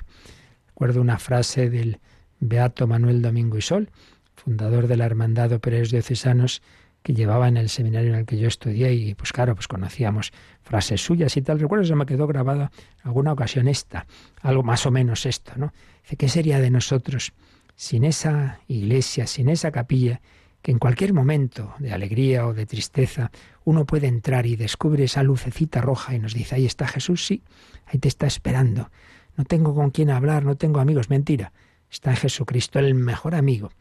[0.67, 1.99] Recuerdo una frase del
[2.39, 3.89] Beato Manuel Domingo y Sol,
[4.35, 6.61] fundador de la Hermandad de Operos Diocesanos,
[7.03, 10.31] que llevaba en el seminario en el que yo estudié y pues claro, pues conocíamos
[10.61, 11.59] frases suyas y tal.
[11.59, 12.71] Recuerdo se me quedó grabada
[13.03, 14.05] alguna ocasión esta,
[14.41, 15.73] algo más o menos esto, ¿no?
[16.03, 17.33] Dice, ¿qué sería de nosotros
[17.75, 20.21] sin esa iglesia, sin esa capilla
[20.61, 23.31] que en cualquier momento de alegría o de tristeza
[23.63, 27.43] uno puede entrar y descubre esa lucecita roja y nos dice, ahí está Jesús, sí,
[27.85, 28.91] ahí te está esperando.
[29.37, 31.51] No tengo con quién hablar, no tengo amigos, mentira.
[31.89, 33.71] Está Jesucristo, el mejor amigo,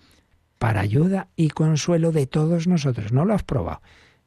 [0.61, 3.13] para ayuda y consuelo de todos nosotros.
[3.13, 3.81] ¿No lo has probado?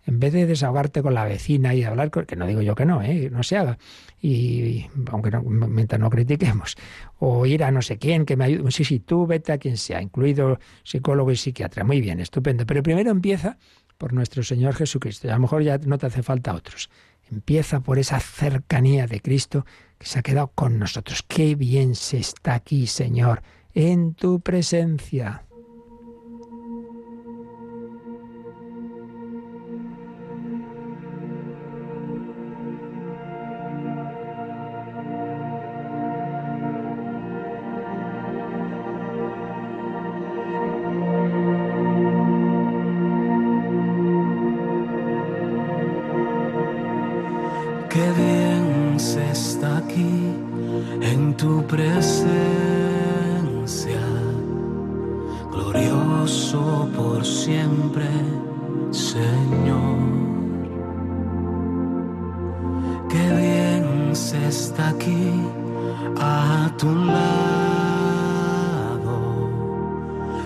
[0.06, 2.86] en vez de desahogarte con la vecina y hablar, con, que no digo yo que
[2.86, 3.30] no, ¿eh?
[3.32, 3.78] no se haga,
[4.22, 6.76] y, aunque no, mientras no critiquemos,
[7.20, 9.78] o ir a no sé quién que me ayude, sí, sí, tú vete a quien
[9.78, 13.58] sea, incluido psicólogo y psiquiatra, muy bien, estupendo, pero primero empieza
[13.98, 16.90] por nuestro Señor Jesucristo, y a lo mejor ya no te hace falta otros,
[17.32, 19.66] empieza por esa cercanía de Cristo
[19.98, 23.42] que se ha quedado con nosotros, qué bien se está aquí, Señor,
[23.74, 25.46] en tu presencia.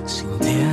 [0.07, 0.66] Glorioso por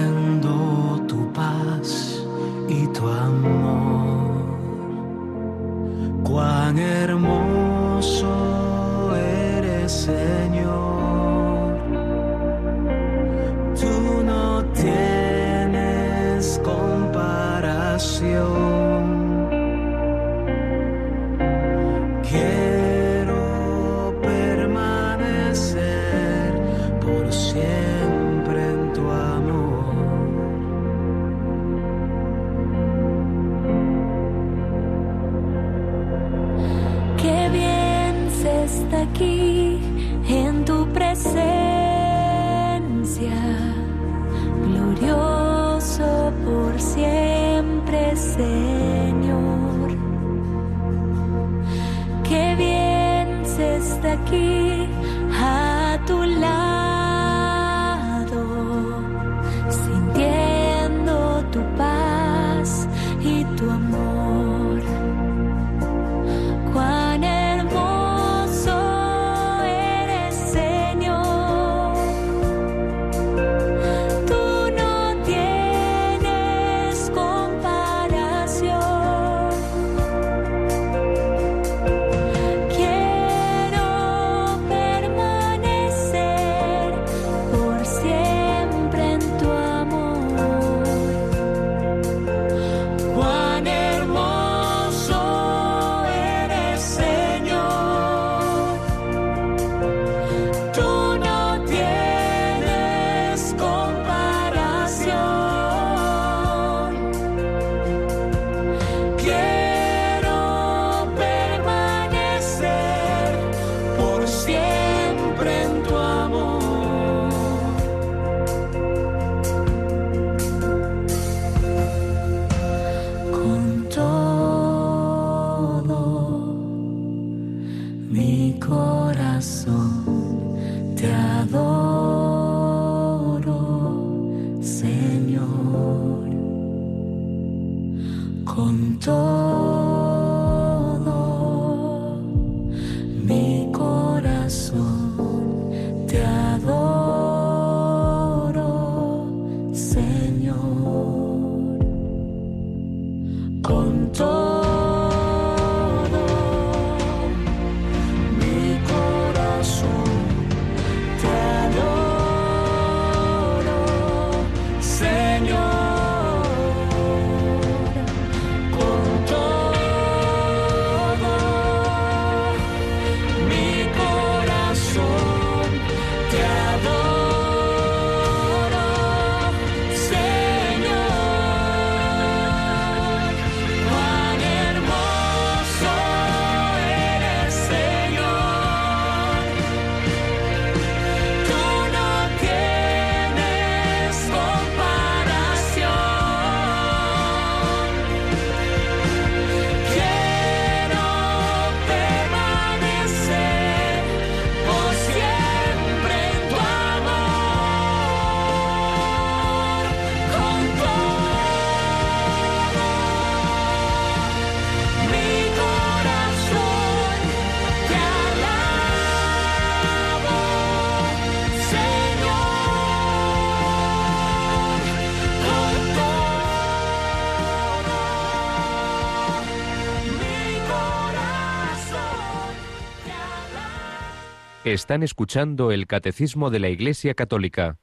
[234.64, 237.76] Están escuchando el Catecismo de la Iglesia Católica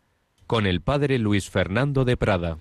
[0.48, 2.58] con el Padre Luis Fernando de Prada.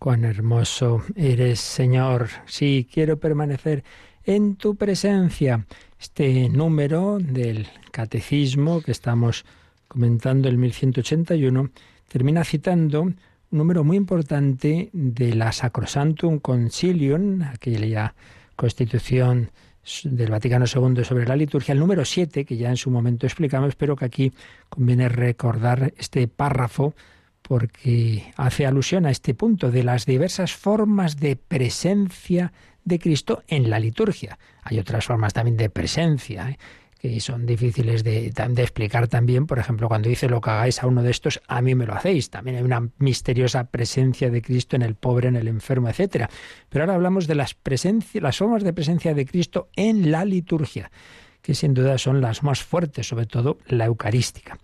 [0.00, 2.30] Cuán hermoso eres, Señor.
[2.46, 3.84] Sí, quiero permanecer
[4.24, 5.66] en tu presencia.
[6.00, 9.44] Este número del Catecismo que estamos
[9.86, 11.70] comentando, el 1181,
[12.08, 13.16] termina citando un
[13.52, 18.16] número muy importante de la Sacrosantum Concilium, aquella
[18.56, 19.52] constitución
[20.04, 23.76] del Vaticano II sobre la liturgia, el número 7, que ya en su momento explicamos,
[23.76, 24.32] pero que aquí
[24.68, 26.94] conviene recordar este párrafo
[27.42, 32.52] porque hace alusión a este punto de las diversas formas de presencia
[32.84, 34.38] de Cristo en la liturgia.
[34.62, 36.50] Hay otras formas también de presencia.
[36.50, 36.58] ¿eh?
[37.04, 39.46] Que son difíciles de, explicar también.
[39.46, 41.92] Por ejemplo, cuando dice lo que hagáis a uno de estos, a mí me lo
[41.92, 42.30] hacéis.
[42.30, 46.30] También hay una misteriosa presencia de Cristo en el pobre, en el enfermo, etcétera.
[46.70, 47.56] Pero ahora hablamos de las,
[48.14, 50.90] las formas de presencia de Cristo en la liturgia,
[51.42, 54.58] que sin duda son las más fuertes, sobre todo la eucarística.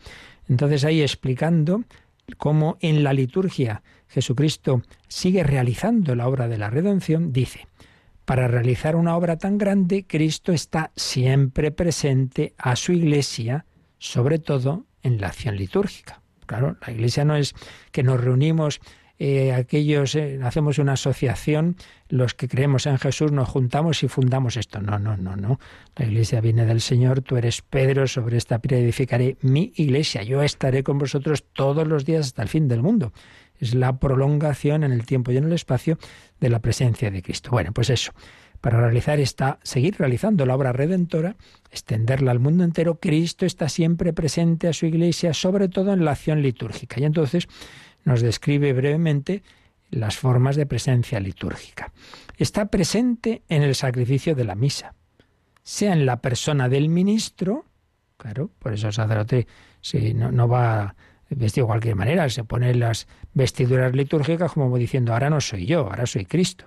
[0.48, 1.84] Entonces ahí explicando
[2.38, 7.66] cómo en la liturgia Jesucristo sigue realizando la obra de la redención, dice,
[8.30, 13.66] para realizar una obra tan grande, Cristo está siempre presente a su iglesia,
[13.98, 16.22] sobre todo en la acción litúrgica.
[16.46, 17.54] Claro, la iglesia no es
[17.90, 18.80] que nos reunimos
[19.18, 21.74] eh, aquellos, eh, hacemos una asociación,
[22.08, 24.80] los que creemos en Jesús nos juntamos y fundamos esto.
[24.80, 25.58] No, no, no, no.
[25.96, 30.22] La iglesia viene del Señor, tú eres Pedro, sobre esta piedra edificaré mi iglesia.
[30.22, 33.12] Yo estaré con vosotros todos los días hasta el fin del mundo
[33.60, 35.98] es la prolongación en el tiempo y en el espacio
[36.40, 37.50] de la presencia de Cristo.
[37.50, 38.12] Bueno, pues eso,
[38.60, 41.36] para realizar esta, seguir realizando la obra redentora,
[41.70, 46.12] extenderla al mundo entero, Cristo está siempre presente a su iglesia, sobre todo en la
[46.12, 46.98] acción litúrgica.
[47.00, 47.46] Y entonces
[48.04, 49.42] nos describe brevemente
[49.90, 51.92] las formas de presencia litúrgica.
[52.36, 54.94] Está presente en el sacrificio de la misa,
[55.62, 57.66] sea en la persona del ministro,
[58.16, 59.46] claro, por eso el sacerdote
[59.80, 60.94] si no, no va
[61.38, 65.80] vestido de cualquier manera, se pone las vestiduras litúrgicas como diciendo, ahora no soy yo,
[65.80, 66.66] ahora soy Cristo.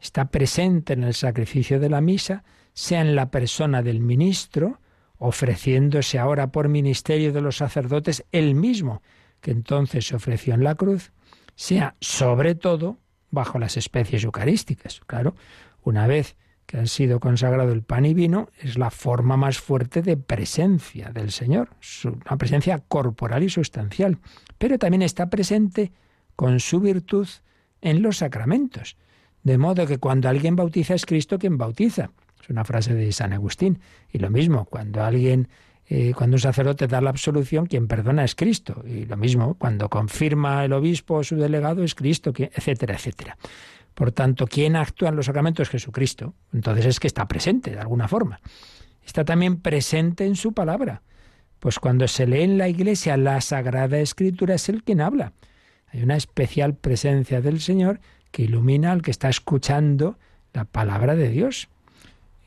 [0.00, 4.80] Está presente en el sacrificio de la misa, sea en la persona del ministro,
[5.18, 9.02] ofreciéndose ahora por ministerio de los sacerdotes el mismo
[9.40, 11.12] que entonces se ofreció en la cruz,
[11.54, 12.98] sea sobre todo
[13.30, 15.00] bajo las especies eucarísticas.
[15.06, 15.34] Claro,
[15.82, 16.36] una vez
[16.66, 21.10] que han sido consagrado el pan y vino, es la forma más fuerte de presencia
[21.10, 21.70] del Señor,
[22.04, 24.18] una presencia corporal y sustancial,
[24.58, 25.92] pero también está presente
[26.34, 27.28] con su virtud
[27.80, 28.96] en los sacramentos.
[29.42, 32.10] De modo que cuando alguien bautiza es Cristo quien bautiza.
[32.42, 33.78] Es una frase de San Agustín.
[34.12, 35.48] Y lo mismo, cuando alguien,
[35.86, 38.82] eh, cuando un sacerdote da la absolución, quien perdona es Cristo.
[38.84, 43.38] Y lo mismo, cuando confirma el obispo o su delegado es Cristo, etcétera, etcétera.
[43.96, 45.70] Por tanto, ¿quién actúa en los sacramentos?
[45.70, 46.34] Jesucristo.
[46.52, 48.40] Entonces es que está presente de alguna forma.
[49.02, 51.00] Está también presente en su palabra.
[51.60, 55.32] Pues cuando se lee en la iglesia la Sagrada Escritura es el quien habla.
[55.86, 58.00] Hay una especial presencia del Señor
[58.32, 60.18] que ilumina al que está escuchando
[60.52, 61.70] la palabra de Dios,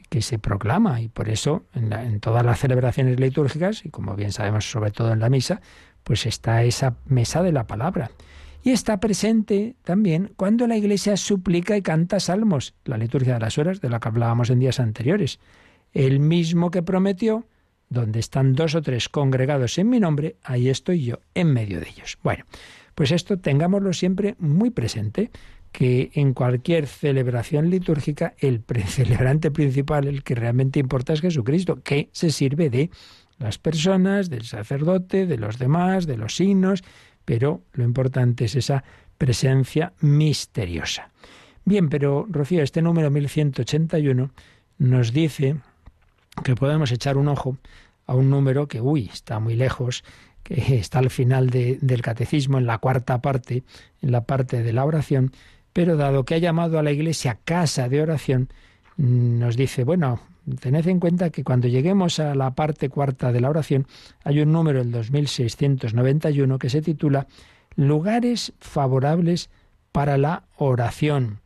[0.09, 1.01] que se proclama.
[1.01, 5.13] Y por eso en, en todas las celebraciones litúrgicas, y como bien sabemos sobre todo
[5.13, 5.61] en la misa,
[6.03, 8.11] pues está esa mesa de la palabra
[8.63, 13.57] y está presente también cuando la Iglesia suplica y canta salmos, la liturgia de las
[13.57, 15.39] horas de la que hablábamos en días anteriores.
[15.93, 17.47] El mismo que prometió,
[17.89, 21.89] donde están dos o tres congregados en mi nombre, ahí estoy yo, en medio de
[21.89, 22.17] ellos.
[22.21, 22.45] Bueno,
[22.95, 25.31] pues esto tengámoslo siempre muy presente,
[25.71, 32.09] que en cualquier celebración litúrgica el celebrante principal, el que realmente importa es Jesucristo, que
[32.11, 32.89] se sirve de
[33.37, 36.83] las personas, del sacerdote, de los demás, de los signos,
[37.29, 38.83] pero lo importante es esa
[39.19, 41.11] presencia misteriosa.
[41.63, 44.31] Bien, pero Rocío, este número 1181
[44.79, 45.57] nos dice
[46.43, 47.55] que podemos echar un ojo
[48.07, 50.03] a un número que, uy, está muy lejos,
[50.41, 53.61] que está al final del catecismo, en la cuarta parte,
[54.01, 55.31] en la parte de la oración,
[55.71, 58.49] pero dado que ha llamado a la iglesia casa de oración,
[58.97, 60.19] nos dice, bueno,
[60.57, 63.87] tened en cuenta que cuando lleguemos a la parte cuarta de la oración
[64.23, 67.27] hay un número, el 2691, que se titula
[67.75, 69.49] Lugares favorables
[69.91, 71.41] para la oración.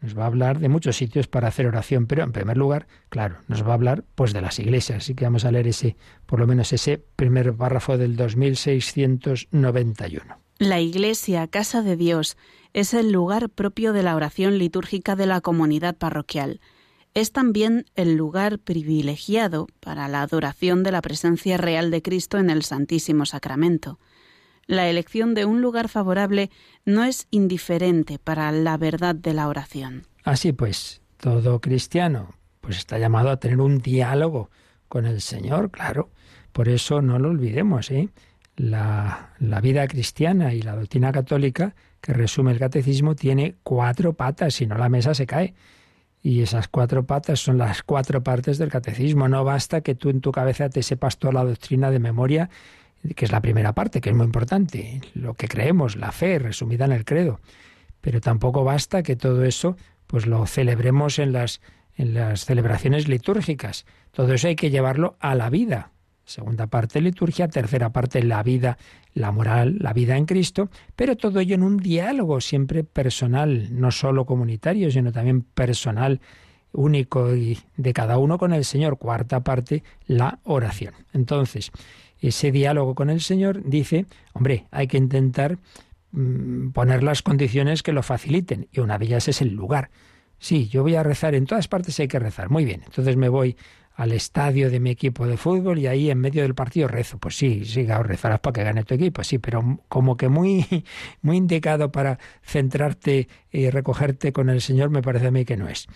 [0.00, 3.36] Nos va a hablar de muchos sitios para hacer oración, pero en primer lugar, claro,
[3.48, 5.96] nos va a hablar pues de las iglesias, así que vamos a leer ese,
[6.26, 10.38] por lo menos ese primer párrafo del 2691.
[10.58, 12.36] La iglesia, casa de Dios,
[12.72, 16.60] es el lugar propio de la oración litúrgica de la comunidad parroquial
[17.16, 22.50] es también el lugar privilegiado para la adoración de la presencia real de Cristo en
[22.50, 23.98] el Santísimo Sacramento.
[24.66, 26.50] La elección de un lugar favorable
[26.84, 30.02] no es indiferente para la verdad de la oración.
[30.24, 34.50] Así pues, todo cristiano pues está llamado a tener un diálogo
[34.86, 36.10] con el Señor, claro,
[36.52, 38.10] Por eso no lo olvidemos, ¿eh?
[38.56, 44.54] La, la vida cristiana y la doctrina católica, que resume el catecismo, tiene cuatro patas,
[44.54, 45.54] si no la mesa se cae.
[46.26, 49.28] Y esas cuatro patas son las cuatro partes del catecismo.
[49.28, 52.50] No basta que tú en tu cabeza te sepas toda la doctrina de memoria,
[53.14, 56.84] que es la primera parte, que es muy importante, lo que creemos, la fe, resumida
[56.84, 57.38] en el credo.
[58.00, 59.76] Pero tampoco basta que todo eso
[60.08, 61.60] pues lo celebremos en las,
[61.94, 63.86] en las celebraciones litúrgicas.
[64.10, 65.92] Todo eso hay que llevarlo a la vida,
[66.26, 67.46] Segunda parte, liturgia.
[67.46, 68.78] Tercera parte, la vida,
[69.14, 70.70] la moral, la vida en Cristo.
[70.96, 76.20] Pero todo ello en un diálogo siempre personal, no solo comunitario, sino también personal,
[76.72, 78.98] único y de cada uno con el Señor.
[78.98, 80.94] Cuarta parte, la oración.
[81.12, 81.70] Entonces,
[82.20, 85.58] ese diálogo con el Señor dice, hombre, hay que intentar
[86.10, 88.66] mm, poner las condiciones que lo faciliten.
[88.72, 89.90] Y una de ellas es el lugar.
[90.40, 92.50] Sí, yo voy a rezar, en todas partes hay que rezar.
[92.50, 93.56] Muy bien, entonces me voy
[93.96, 97.18] al estadio de mi equipo de fútbol y ahí en medio del partido rezo.
[97.18, 100.66] Pues sí, sí, rezarás para que gane tu equipo, sí, pero como que muy,
[101.22, 105.68] muy indicado para centrarte y recogerte con el Señor me parece a mí que no
[105.68, 105.86] es.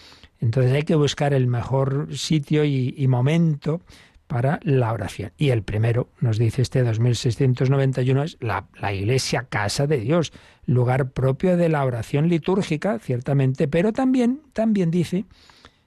[0.40, 3.82] Entonces hay que buscar el mejor sitio y, momento
[4.26, 5.32] para la oración.
[5.36, 10.32] Y el primero, nos dice este 2691, es la, la, iglesia casa de Dios,
[10.64, 15.26] lugar propio de la oración litúrgica, ciertamente, pero también, también dice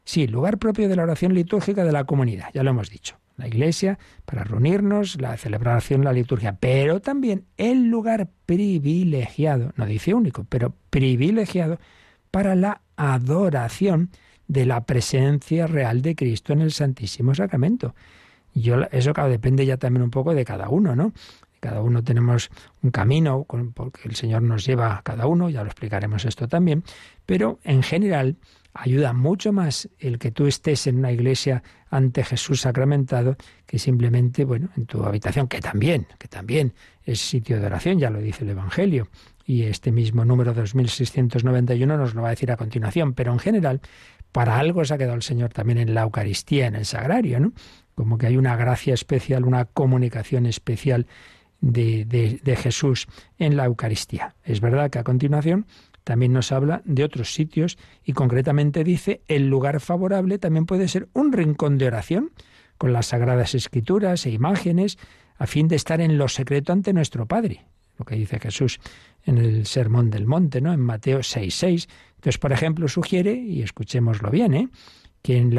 [0.03, 3.17] Sí, lugar propio de la oración litúrgica de la comunidad, ya lo hemos dicho.
[3.37, 10.13] La iglesia para reunirnos, la celebración, la liturgia, pero también el lugar privilegiado, no dice
[10.13, 11.79] único, pero privilegiado
[12.29, 14.09] para la adoración
[14.47, 17.95] de la presencia real de Cristo en el Santísimo Sacramento.
[18.53, 21.13] Yo, eso claro, depende ya también un poco de cada uno, ¿no?
[21.59, 22.51] Cada uno tenemos
[22.81, 26.83] un camino porque el Señor nos lleva a cada uno, ya lo explicaremos esto también,
[27.25, 28.35] pero en general
[28.73, 34.45] ayuda mucho más el que tú estés en una iglesia ante Jesús sacramentado que simplemente,
[34.45, 38.43] bueno, en tu habitación, que también, que también es sitio de oración, ya lo dice
[38.43, 39.07] el Evangelio.
[39.45, 43.81] Y este mismo número 2691 nos lo va a decir a continuación, pero en general,
[44.31, 47.53] para algo se ha quedado el Señor también en la Eucaristía, en el sagrario, ¿no?
[47.93, 51.05] Como que hay una gracia especial, una comunicación especial
[51.61, 53.07] de, de, de Jesús
[53.37, 54.35] en la Eucaristía.
[54.43, 55.67] Es verdad que a continuación
[56.03, 61.07] también nos habla de otros sitios y concretamente dice el lugar favorable también puede ser
[61.13, 62.31] un rincón de oración
[62.77, 64.97] con las sagradas escrituras e imágenes
[65.37, 67.65] a fin de estar en lo secreto ante nuestro Padre,
[67.97, 68.79] lo que dice Jesús
[69.23, 70.73] en el Sermón del Monte, ¿no?
[70.73, 71.87] En Mateo 6:6.
[72.15, 74.69] Entonces, por ejemplo, sugiere y escuchémoslo bien, ¿eh?
[75.21, 75.55] que en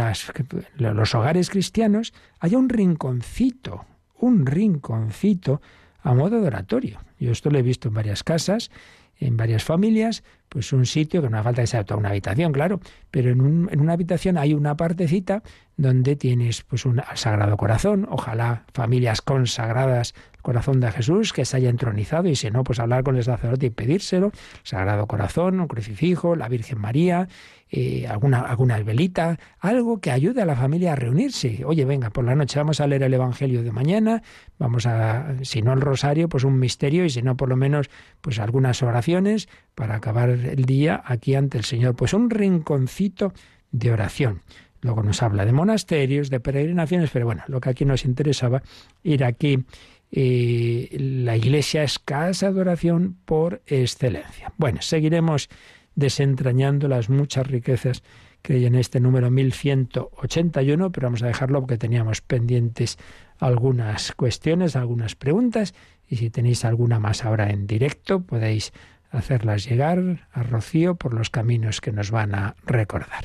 [0.79, 3.87] los hogares cristianos haya un rinconcito,
[4.19, 5.63] un rinconcito
[6.03, 7.01] a modo de oratorio.
[7.19, 8.71] Yo esto lo he visto en varias casas
[9.19, 12.53] en varias familias, pues un sitio que no hace falta que sea toda una habitación,
[12.53, 15.43] claro, pero en, un, en una habitación hay una partecita
[15.77, 21.57] donde tienes pues un Sagrado Corazón, ojalá familias consagradas al corazón de Jesús que se
[21.57, 24.31] haya entronizado y si no, pues hablar con el sacerdote y pedírselo,
[24.63, 27.29] Sagrado Corazón, un crucifijo, la Virgen María,
[27.71, 31.65] eh, alguna, alguna velita, algo que ayude a la familia a reunirse.
[31.65, 34.23] Oye, venga, por la noche vamos a leer el Evangelio de mañana,
[34.59, 37.91] vamos a, si no el rosario, pues un misterio y si no, por lo menos,
[38.21, 41.97] pues algunas oraciones para acabar el día aquí ante el Señor.
[41.97, 43.33] Pues un rinconcito
[43.73, 44.43] de oración.
[44.85, 48.63] Luego nos habla de monasterios, de peregrinaciones, pero bueno, lo que aquí nos interesaba
[49.03, 49.65] ir aquí.
[50.13, 54.53] Eh, la iglesia es casa de oración por excelencia.
[54.59, 55.49] Bueno, seguiremos
[55.95, 58.03] desentrañando las muchas riquezas
[58.43, 62.99] que hay en este número 1181, pero vamos a dejarlo porque teníamos pendientes
[63.39, 65.73] algunas cuestiones, algunas preguntas,
[66.11, 68.75] y si tenéis alguna más ahora en directo, podéis
[69.11, 73.25] hacerlas llegar a Rocío por los caminos que nos van a recordar.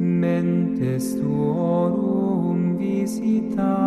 [0.00, 3.78] mentes tuorum visita,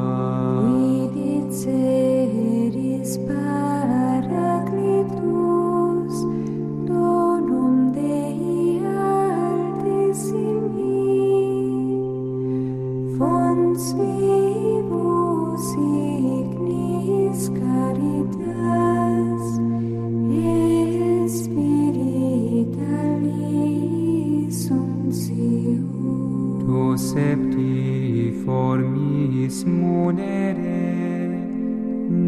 [28.45, 30.82] formis munere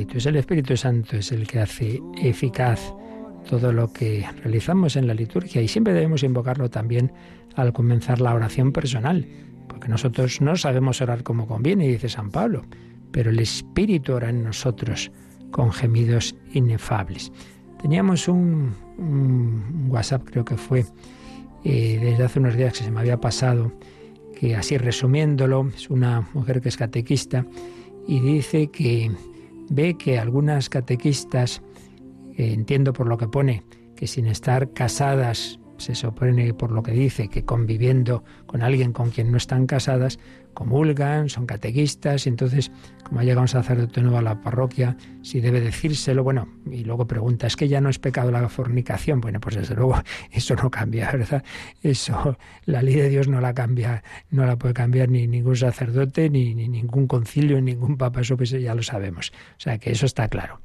[0.10, 0.18] Espíritu.
[0.18, 2.94] Es el Espíritu Santo es el que hace eficaz
[3.48, 7.12] todo lo que realizamos en la liturgia y siempre debemos invocarlo también
[7.56, 9.28] al comenzar la oración personal,
[9.68, 12.64] porque nosotros no sabemos orar como conviene, dice San Pablo,
[13.12, 15.12] pero el Espíritu ora en nosotros
[15.52, 17.32] con gemidos inefables.
[17.82, 18.74] Teníamos un,
[19.90, 20.86] WhatsApp, creo que fue
[21.64, 23.72] eh, desde hace unos días que se me había pasado,
[24.38, 27.46] que así resumiéndolo, es una mujer que es catequista
[28.08, 29.12] y dice que
[29.70, 31.62] ve que algunas catequistas,
[32.38, 33.64] eh, entiendo por lo que pone,
[33.96, 39.12] que sin estar casadas, se supone por lo que dice, que conviviendo con alguien con
[39.12, 40.20] quien no están casadas,
[40.54, 42.72] comulgan, son catequistas, y entonces,
[43.04, 47.08] como ha llegado un sacerdote nuevo a la parroquia, si debe decírselo, bueno, y luego
[47.08, 49.22] pregunta, ¿es que ya no es pecado la fornicación?
[49.22, 51.44] Bueno, pues desde luego eso no cambia, ¿verdad?
[51.82, 56.30] Eso, la ley de Dios no la cambia, no la puede cambiar ni ningún sacerdote,
[56.30, 59.32] ni, ningún concilio, ni ningún papa, eso pues ya lo sabemos.
[59.58, 60.60] O sea que eso está claro.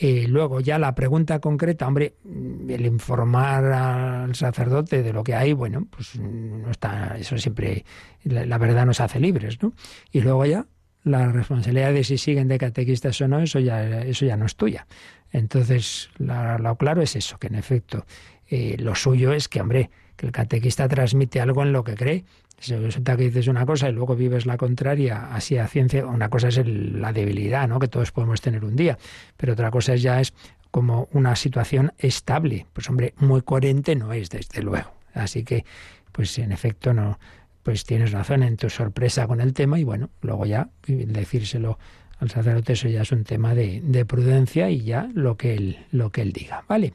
[0.00, 5.54] Eh, luego ya la pregunta concreta, hombre, el informar al sacerdote de lo que hay,
[5.54, 7.84] bueno, pues no está, eso siempre,
[8.22, 9.72] la, verdad nos hace libres, ¿no?
[10.12, 10.66] Y luego ya
[11.02, 14.54] la responsabilidad de si siguen de catequistas o no, eso ya, eso ya no es
[14.54, 14.86] tuya.
[15.32, 18.06] Entonces, lo claro es eso, que en efecto,
[18.48, 22.24] eh, lo suyo es que, hombre, que el catequista transmite algo en lo que cree
[22.58, 26.28] si resulta que dices una cosa y luego vives la contraria, así a ciencia, una
[26.28, 27.78] cosa es la debilidad, ¿no?
[27.78, 28.98] Que todos podemos tener un día,
[29.36, 30.34] pero otra cosa ya es
[30.70, 32.66] como una situación estable.
[32.72, 34.92] Pues hombre, muy coherente no es, desde luego.
[35.14, 35.64] Así que,
[36.12, 37.18] pues en efecto, no,
[37.62, 41.78] pues tienes razón en tu sorpresa con el tema y bueno, luego ya decírselo
[42.18, 45.86] al sacerdote eso ya es un tema de, de prudencia y ya lo que él,
[45.92, 46.94] lo que él diga, ¿vale?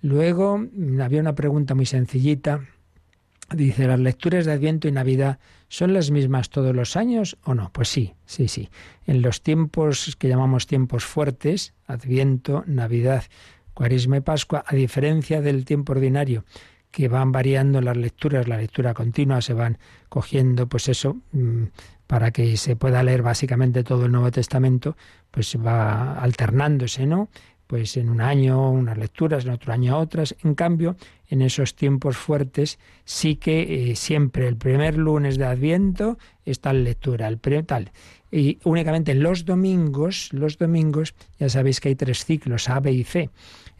[0.00, 0.60] Luego
[1.00, 2.60] había una pregunta muy sencillita
[3.54, 5.38] Dice, ¿las lecturas de Adviento y Navidad
[5.68, 7.70] son las mismas todos los años o no?
[7.72, 8.70] Pues sí, sí, sí.
[9.06, 13.24] En los tiempos que llamamos tiempos fuertes, Adviento, Navidad,
[13.74, 16.44] Cuaresma y Pascua, a diferencia del tiempo ordinario,
[16.90, 19.78] que van variando las lecturas, la lectura continua, se van
[20.08, 21.64] cogiendo, pues eso, mm,
[22.06, 24.96] para que se pueda leer básicamente todo el Nuevo Testamento,
[25.30, 27.30] pues va alternándose, ¿no?
[27.66, 30.36] Pues en un año unas lecturas, en otro año otras.
[30.44, 30.96] En cambio,
[31.28, 36.80] en esos tiempos fuertes sí que eh, siempre el primer lunes de Adviento está la
[36.80, 37.90] lectura, el tal.
[38.30, 43.04] Y únicamente los domingos, los domingos, ya sabéis que hay tres ciclos, A, B y
[43.04, 43.30] C.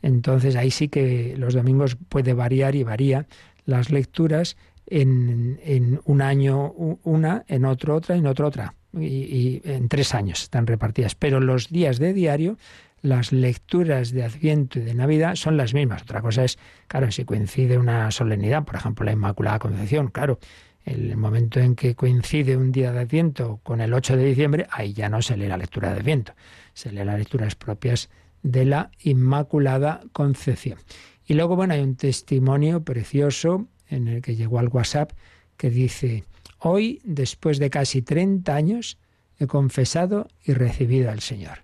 [0.02, 3.26] Entonces ahí sí que los domingos puede variar y varía
[3.64, 4.56] las lecturas
[4.86, 6.72] en, en un año
[7.04, 8.74] una, en otro otra, en otro otra.
[8.94, 11.14] Y, y, en tres años están repartidas.
[11.14, 12.58] Pero los días de diario
[13.02, 16.02] las lecturas de Adviento y de Navidad son las mismas.
[16.02, 20.38] Otra cosa es, claro, si coincide una solemnidad, por ejemplo, la Inmaculada Concepción, claro,
[20.84, 24.92] el momento en que coincide un día de Adviento con el 8 de diciembre, ahí
[24.92, 26.32] ya no se lee la lectura de Adviento,
[26.74, 28.08] se lee las lecturas propias
[28.42, 30.78] de la Inmaculada Concepción.
[31.26, 35.12] Y luego, bueno, hay un testimonio precioso en el que llegó al WhatsApp
[35.56, 36.24] que dice,
[36.58, 38.98] hoy, después de casi 30 años,
[39.38, 41.58] he confesado y recibido al Señor.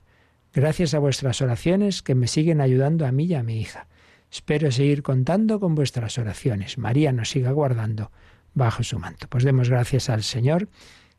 [0.58, 3.86] Gracias a vuestras oraciones que me siguen ayudando a mí y a mi hija.
[4.28, 6.78] Espero seguir contando con vuestras oraciones.
[6.78, 8.10] María nos siga guardando
[8.54, 9.28] bajo su manto.
[9.28, 10.68] Pues demos gracias al Señor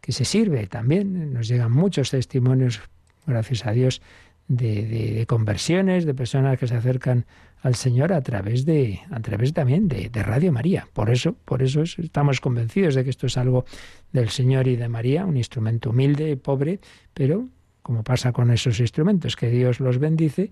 [0.01, 1.31] que se sirve también.
[1.31, 2.81] Nos llegan muchos testimonios,
[3.25, 4.01] gracias a Dios,
[4.49, 7.25] de, conversiones, de personas que se acercan
[7.61, 10.89] al Señor a través de, a través también de, de Radio María.
[10.91, 13.63] Por eso, por eso estamos convencidos de que esto es algo
[14.11, 16.81] del Señor y de María, un instrumento humilde, pobre,
[17.13, 17.47] pero
[17.89, 20.51] como pasa con esos instrumentos, que Dios los bendice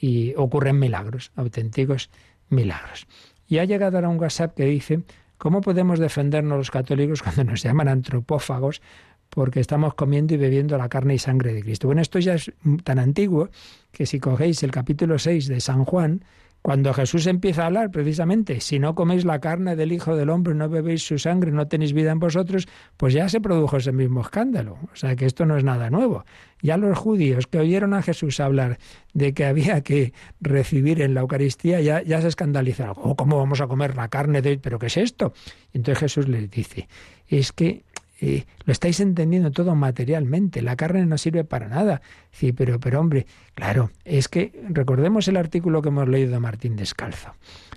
[0.00, 2.08] y ocurren milagros, auténticos
[2.48, 3.06] milagros.
[3.46, 5.02] Y ha llegado ahora un WhatsApp que dice,
[5.36, 8.80] ¿cómo podemos defendernos los católicos cuando nos llaman antropófagos
[9.28, 11.88] porque estamos comiendo y bebiendo la carne y sangre de Cristo?
[11.88, 12.52] Bueno, esto ya es
[12.84, 13.50] tan antiguo
[13.92, 16.24] que si cogéis el capítulo 6 de San Juan,
[16.62, 20.54] cuando Jesús empieza a hablar, precisamente, si no coméis la carne del Hijo del Hombre,
[20.54, 24.20] no bebéis su sangre, no tenéis vida en vosotros, pues ya se produjo ese mismo
[24.20, 24.78] escándalo.
[24.92, 26.24] O sea que esto no es nada nuevo.
[26.60, 28.78] Ya los judíos que oyeron a Jesús hablar
[29.14, 32.96] de que había que recibir en la Eucaristía, ya, se escandalizaron.
[32.98, 34.58] Oh, ¿Cómo vamos a comer la carne de...
[34.58, 35.32] ¿Pero qué es esto?
[35.72, 36.88] Entonces Jesús les dice,
[37.28, 37.84] es que
[38.20, 42.02] eh, lo estáis entendiendo todo materialmente, la carne no sirve para nada.
[42.32, 46.76] Sí, pero, pero hombre, claro, es que recordemos el artículo que hemos leído de Martín
[46.76, 47.34] Descalzo.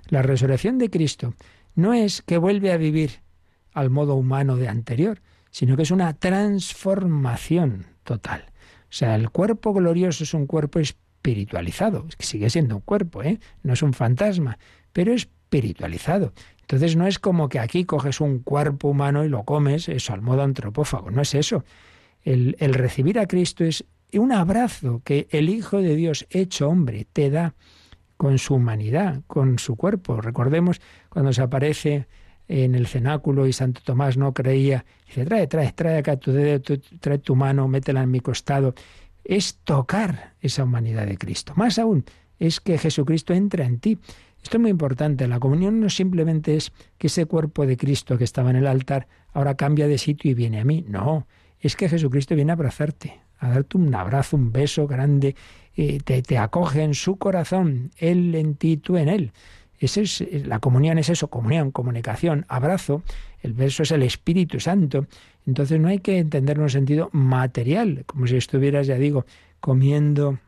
[0.08, 1.34] La resurrección de Cristo
[1.74, 3.20] no es que vuelve a vivir
[3.72, 5.20] al modo humano de anterior,
[5.50, 8.46] sino que es una transformación total.
[8.82, 13.22] O sea, el cuerpo glorioso es un cuerpo espiritualizado, es que sigue siendo un cuerpo,
[13.22, 13.38] ¿eh?
[13.62, 14.58] no es un fantasma,
[14.92, 16.32] pero espiritualizado.
[16.72, 20.22] Entonces no es como que aquí coges un cuerpo humano y lo comes, eso, al
[20.22, 21.66] modo antropófago, no es eso.
[22.22, 27.28] El, recibir a Cristo es un abrazo que el Hijo de Dios hecho hombre te
[27.28, 27.54] da
[28.16, 30.22] con su humanidad, con su cuerpo.
[30.22, 32.06] Recordemos cuando se aparece
[32.48, 36.78] en el cenáculo y Santo Tomás no creía, dice, trae, trae, trae acá tu dedo,
[37.00, 38.74] trae tu mano, métela en mi costado.
[39.24, 41.52] Es tocar esa humanidad de Cristo.
[41.54, 42.06] Más aún,
[42.38, 43.98] es que Jesucristo entra en ti.
[44.42, 45.28] Esto es muy importante.
[45.28, 49.06] La comunión no simplemente es que ese cuerpo de Cristo que estaba en el altar
[49.32, 50.84] ahora cambia de sitio y viene a mí.
[50.88, 51.26] No,
[51.60, 55.36] es que Jesucristo viene a abrazarte, a darte un abrazo, un beso grande,
[55.76, 59.32] eh, te, te, acoge en su corazón, Él en ti, tú en Él.
[59.78, 63.02] Ese es, la comunión es eso, comunión, comunicación, abrazo.
[63.40, 65.06] El beso es el Espíritu Santo.
[65.44, 69.26] Entonces no hay que entenderlo en un sentido material, como si estuvieras, ya digo,
[69.58, 70.38] comiendo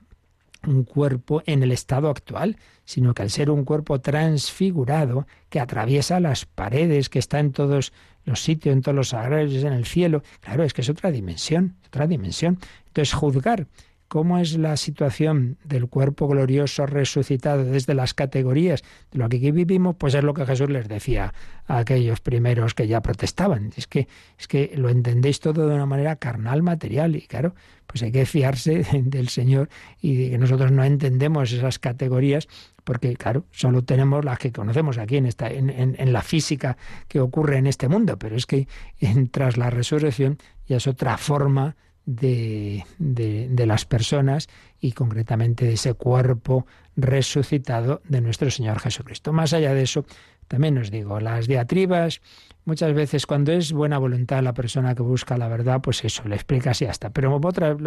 [0.66, 6.20] un cuerpo en el estado actual, sino que al ser un cuerpo transfigurado que atraviesa
[6.20, 7.92] las paredes, que está en todos
[8.24, 11.76] los sitios, en todos los sagrarios, en el cielo, claro, es que es otra dimensión,
[11.86, 12.58] otra dimensión.
[12.86, 13.66] Entonces, juzgar
[14.14, 19.50] cómo es la situación del cuerpo glorioso resucitado desde las categorías de lo que aquí
[19.50, 21.34] vivimos, pues es lo que Jesús les decía
[21.66, 23.72] a aquellos primeros que ya protestaban.
[23.76, 24.06] Es que,
[24.38, 27.56] es que lo entendéis todo de una manera carnal, material, y claro,
[27.88, 29.68] pues hay que fiarse del Señor
[30.00, 32.46] y de que nosotros no entendemos esas categorías
[32.84, 36.76] porque claro, solo tenemos las que conocemos aquí en, esta, en, en, la física
[37.08, 38.68] que ocurre en este mundo, pero es que
[39.32, 40.38] tras la resurrección
[40.68, 41.74] ya es otra forma
[42.06, 44.48] de, de, las personas
[44.80, 49.32] y concretamente de ese cuerpo resucitado de nuestro Señor Jesucristo.
[49.32, 50.04] Más allá de eso,
[50.48, 52.20] también os digo, las diatribas,
[52.66, 56.34] muchas veces cuando es buena voluntad la persona que busca la verdad, pues eso, le
[56.34, 57.10] explicas y ya está.
[57.10, 57.40] Pero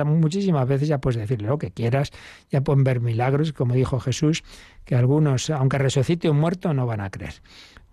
[0.05, 2.11] muchísimas veces ya puedes decirle lo que quieras,
[2.49, 4.43] ya pueden ver milagros, como dijo Jesús,
[4.84, 7.36] que algunos, aunque resucite un muerto, no van a creer,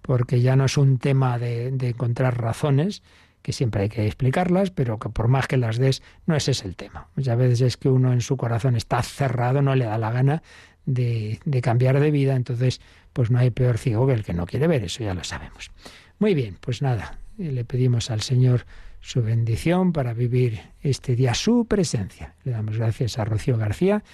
[0.00, 3.02] porque ya no es un tema de encontrar razones,
[3.44, 6.64] que siempre hay que explicarlas, pero que por más que las des, no ese es
[6.64, 7.08] el tema.
[7.14, 10.42] Muchas veces es que uno en su corazón está cerrado, no le da la gana
[10.86, 12.80] de, cambiar de vida, entonces
[13.12, 15.70] pues no hay peor ciego que el que no quiere ver, eso ya lo sabemos.
[16.18, 18.64] Muy bien, pues nada, le pedimos al Señor
[19.00, 22.36] su bendición para vivir este día su presencia.
[22.44, 24.04] Le damos gracias a Rocío García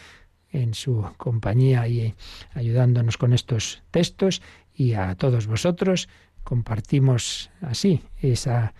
[0.50, 2.16] en su compañía y
[2.54, 4.42] ayudándonos con estos textos
[4.74, 6.08] y a todos vosotros
[6.42, 8.74] compartimos así esa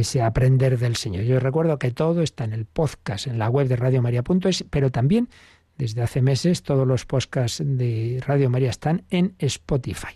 [0.00, 1.24] ese aprender del Señor.
[1.24, 4.90] Yo recuerdo que todo está en el podcast, en la web de Radio María.es, pero
[4.90, 5.28] también
[5.76, 10.14] desde hace meses todos los podcasts de Radio María están en Spotify.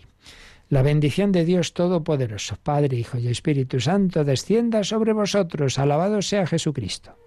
[0.69, 5.79] La bendición de Dios Todopoderoso, Padre, Hijo y Espíritu Santo, descienda sobre vosotros.
[5.79, 7.26] Alabado sea Jesucristo.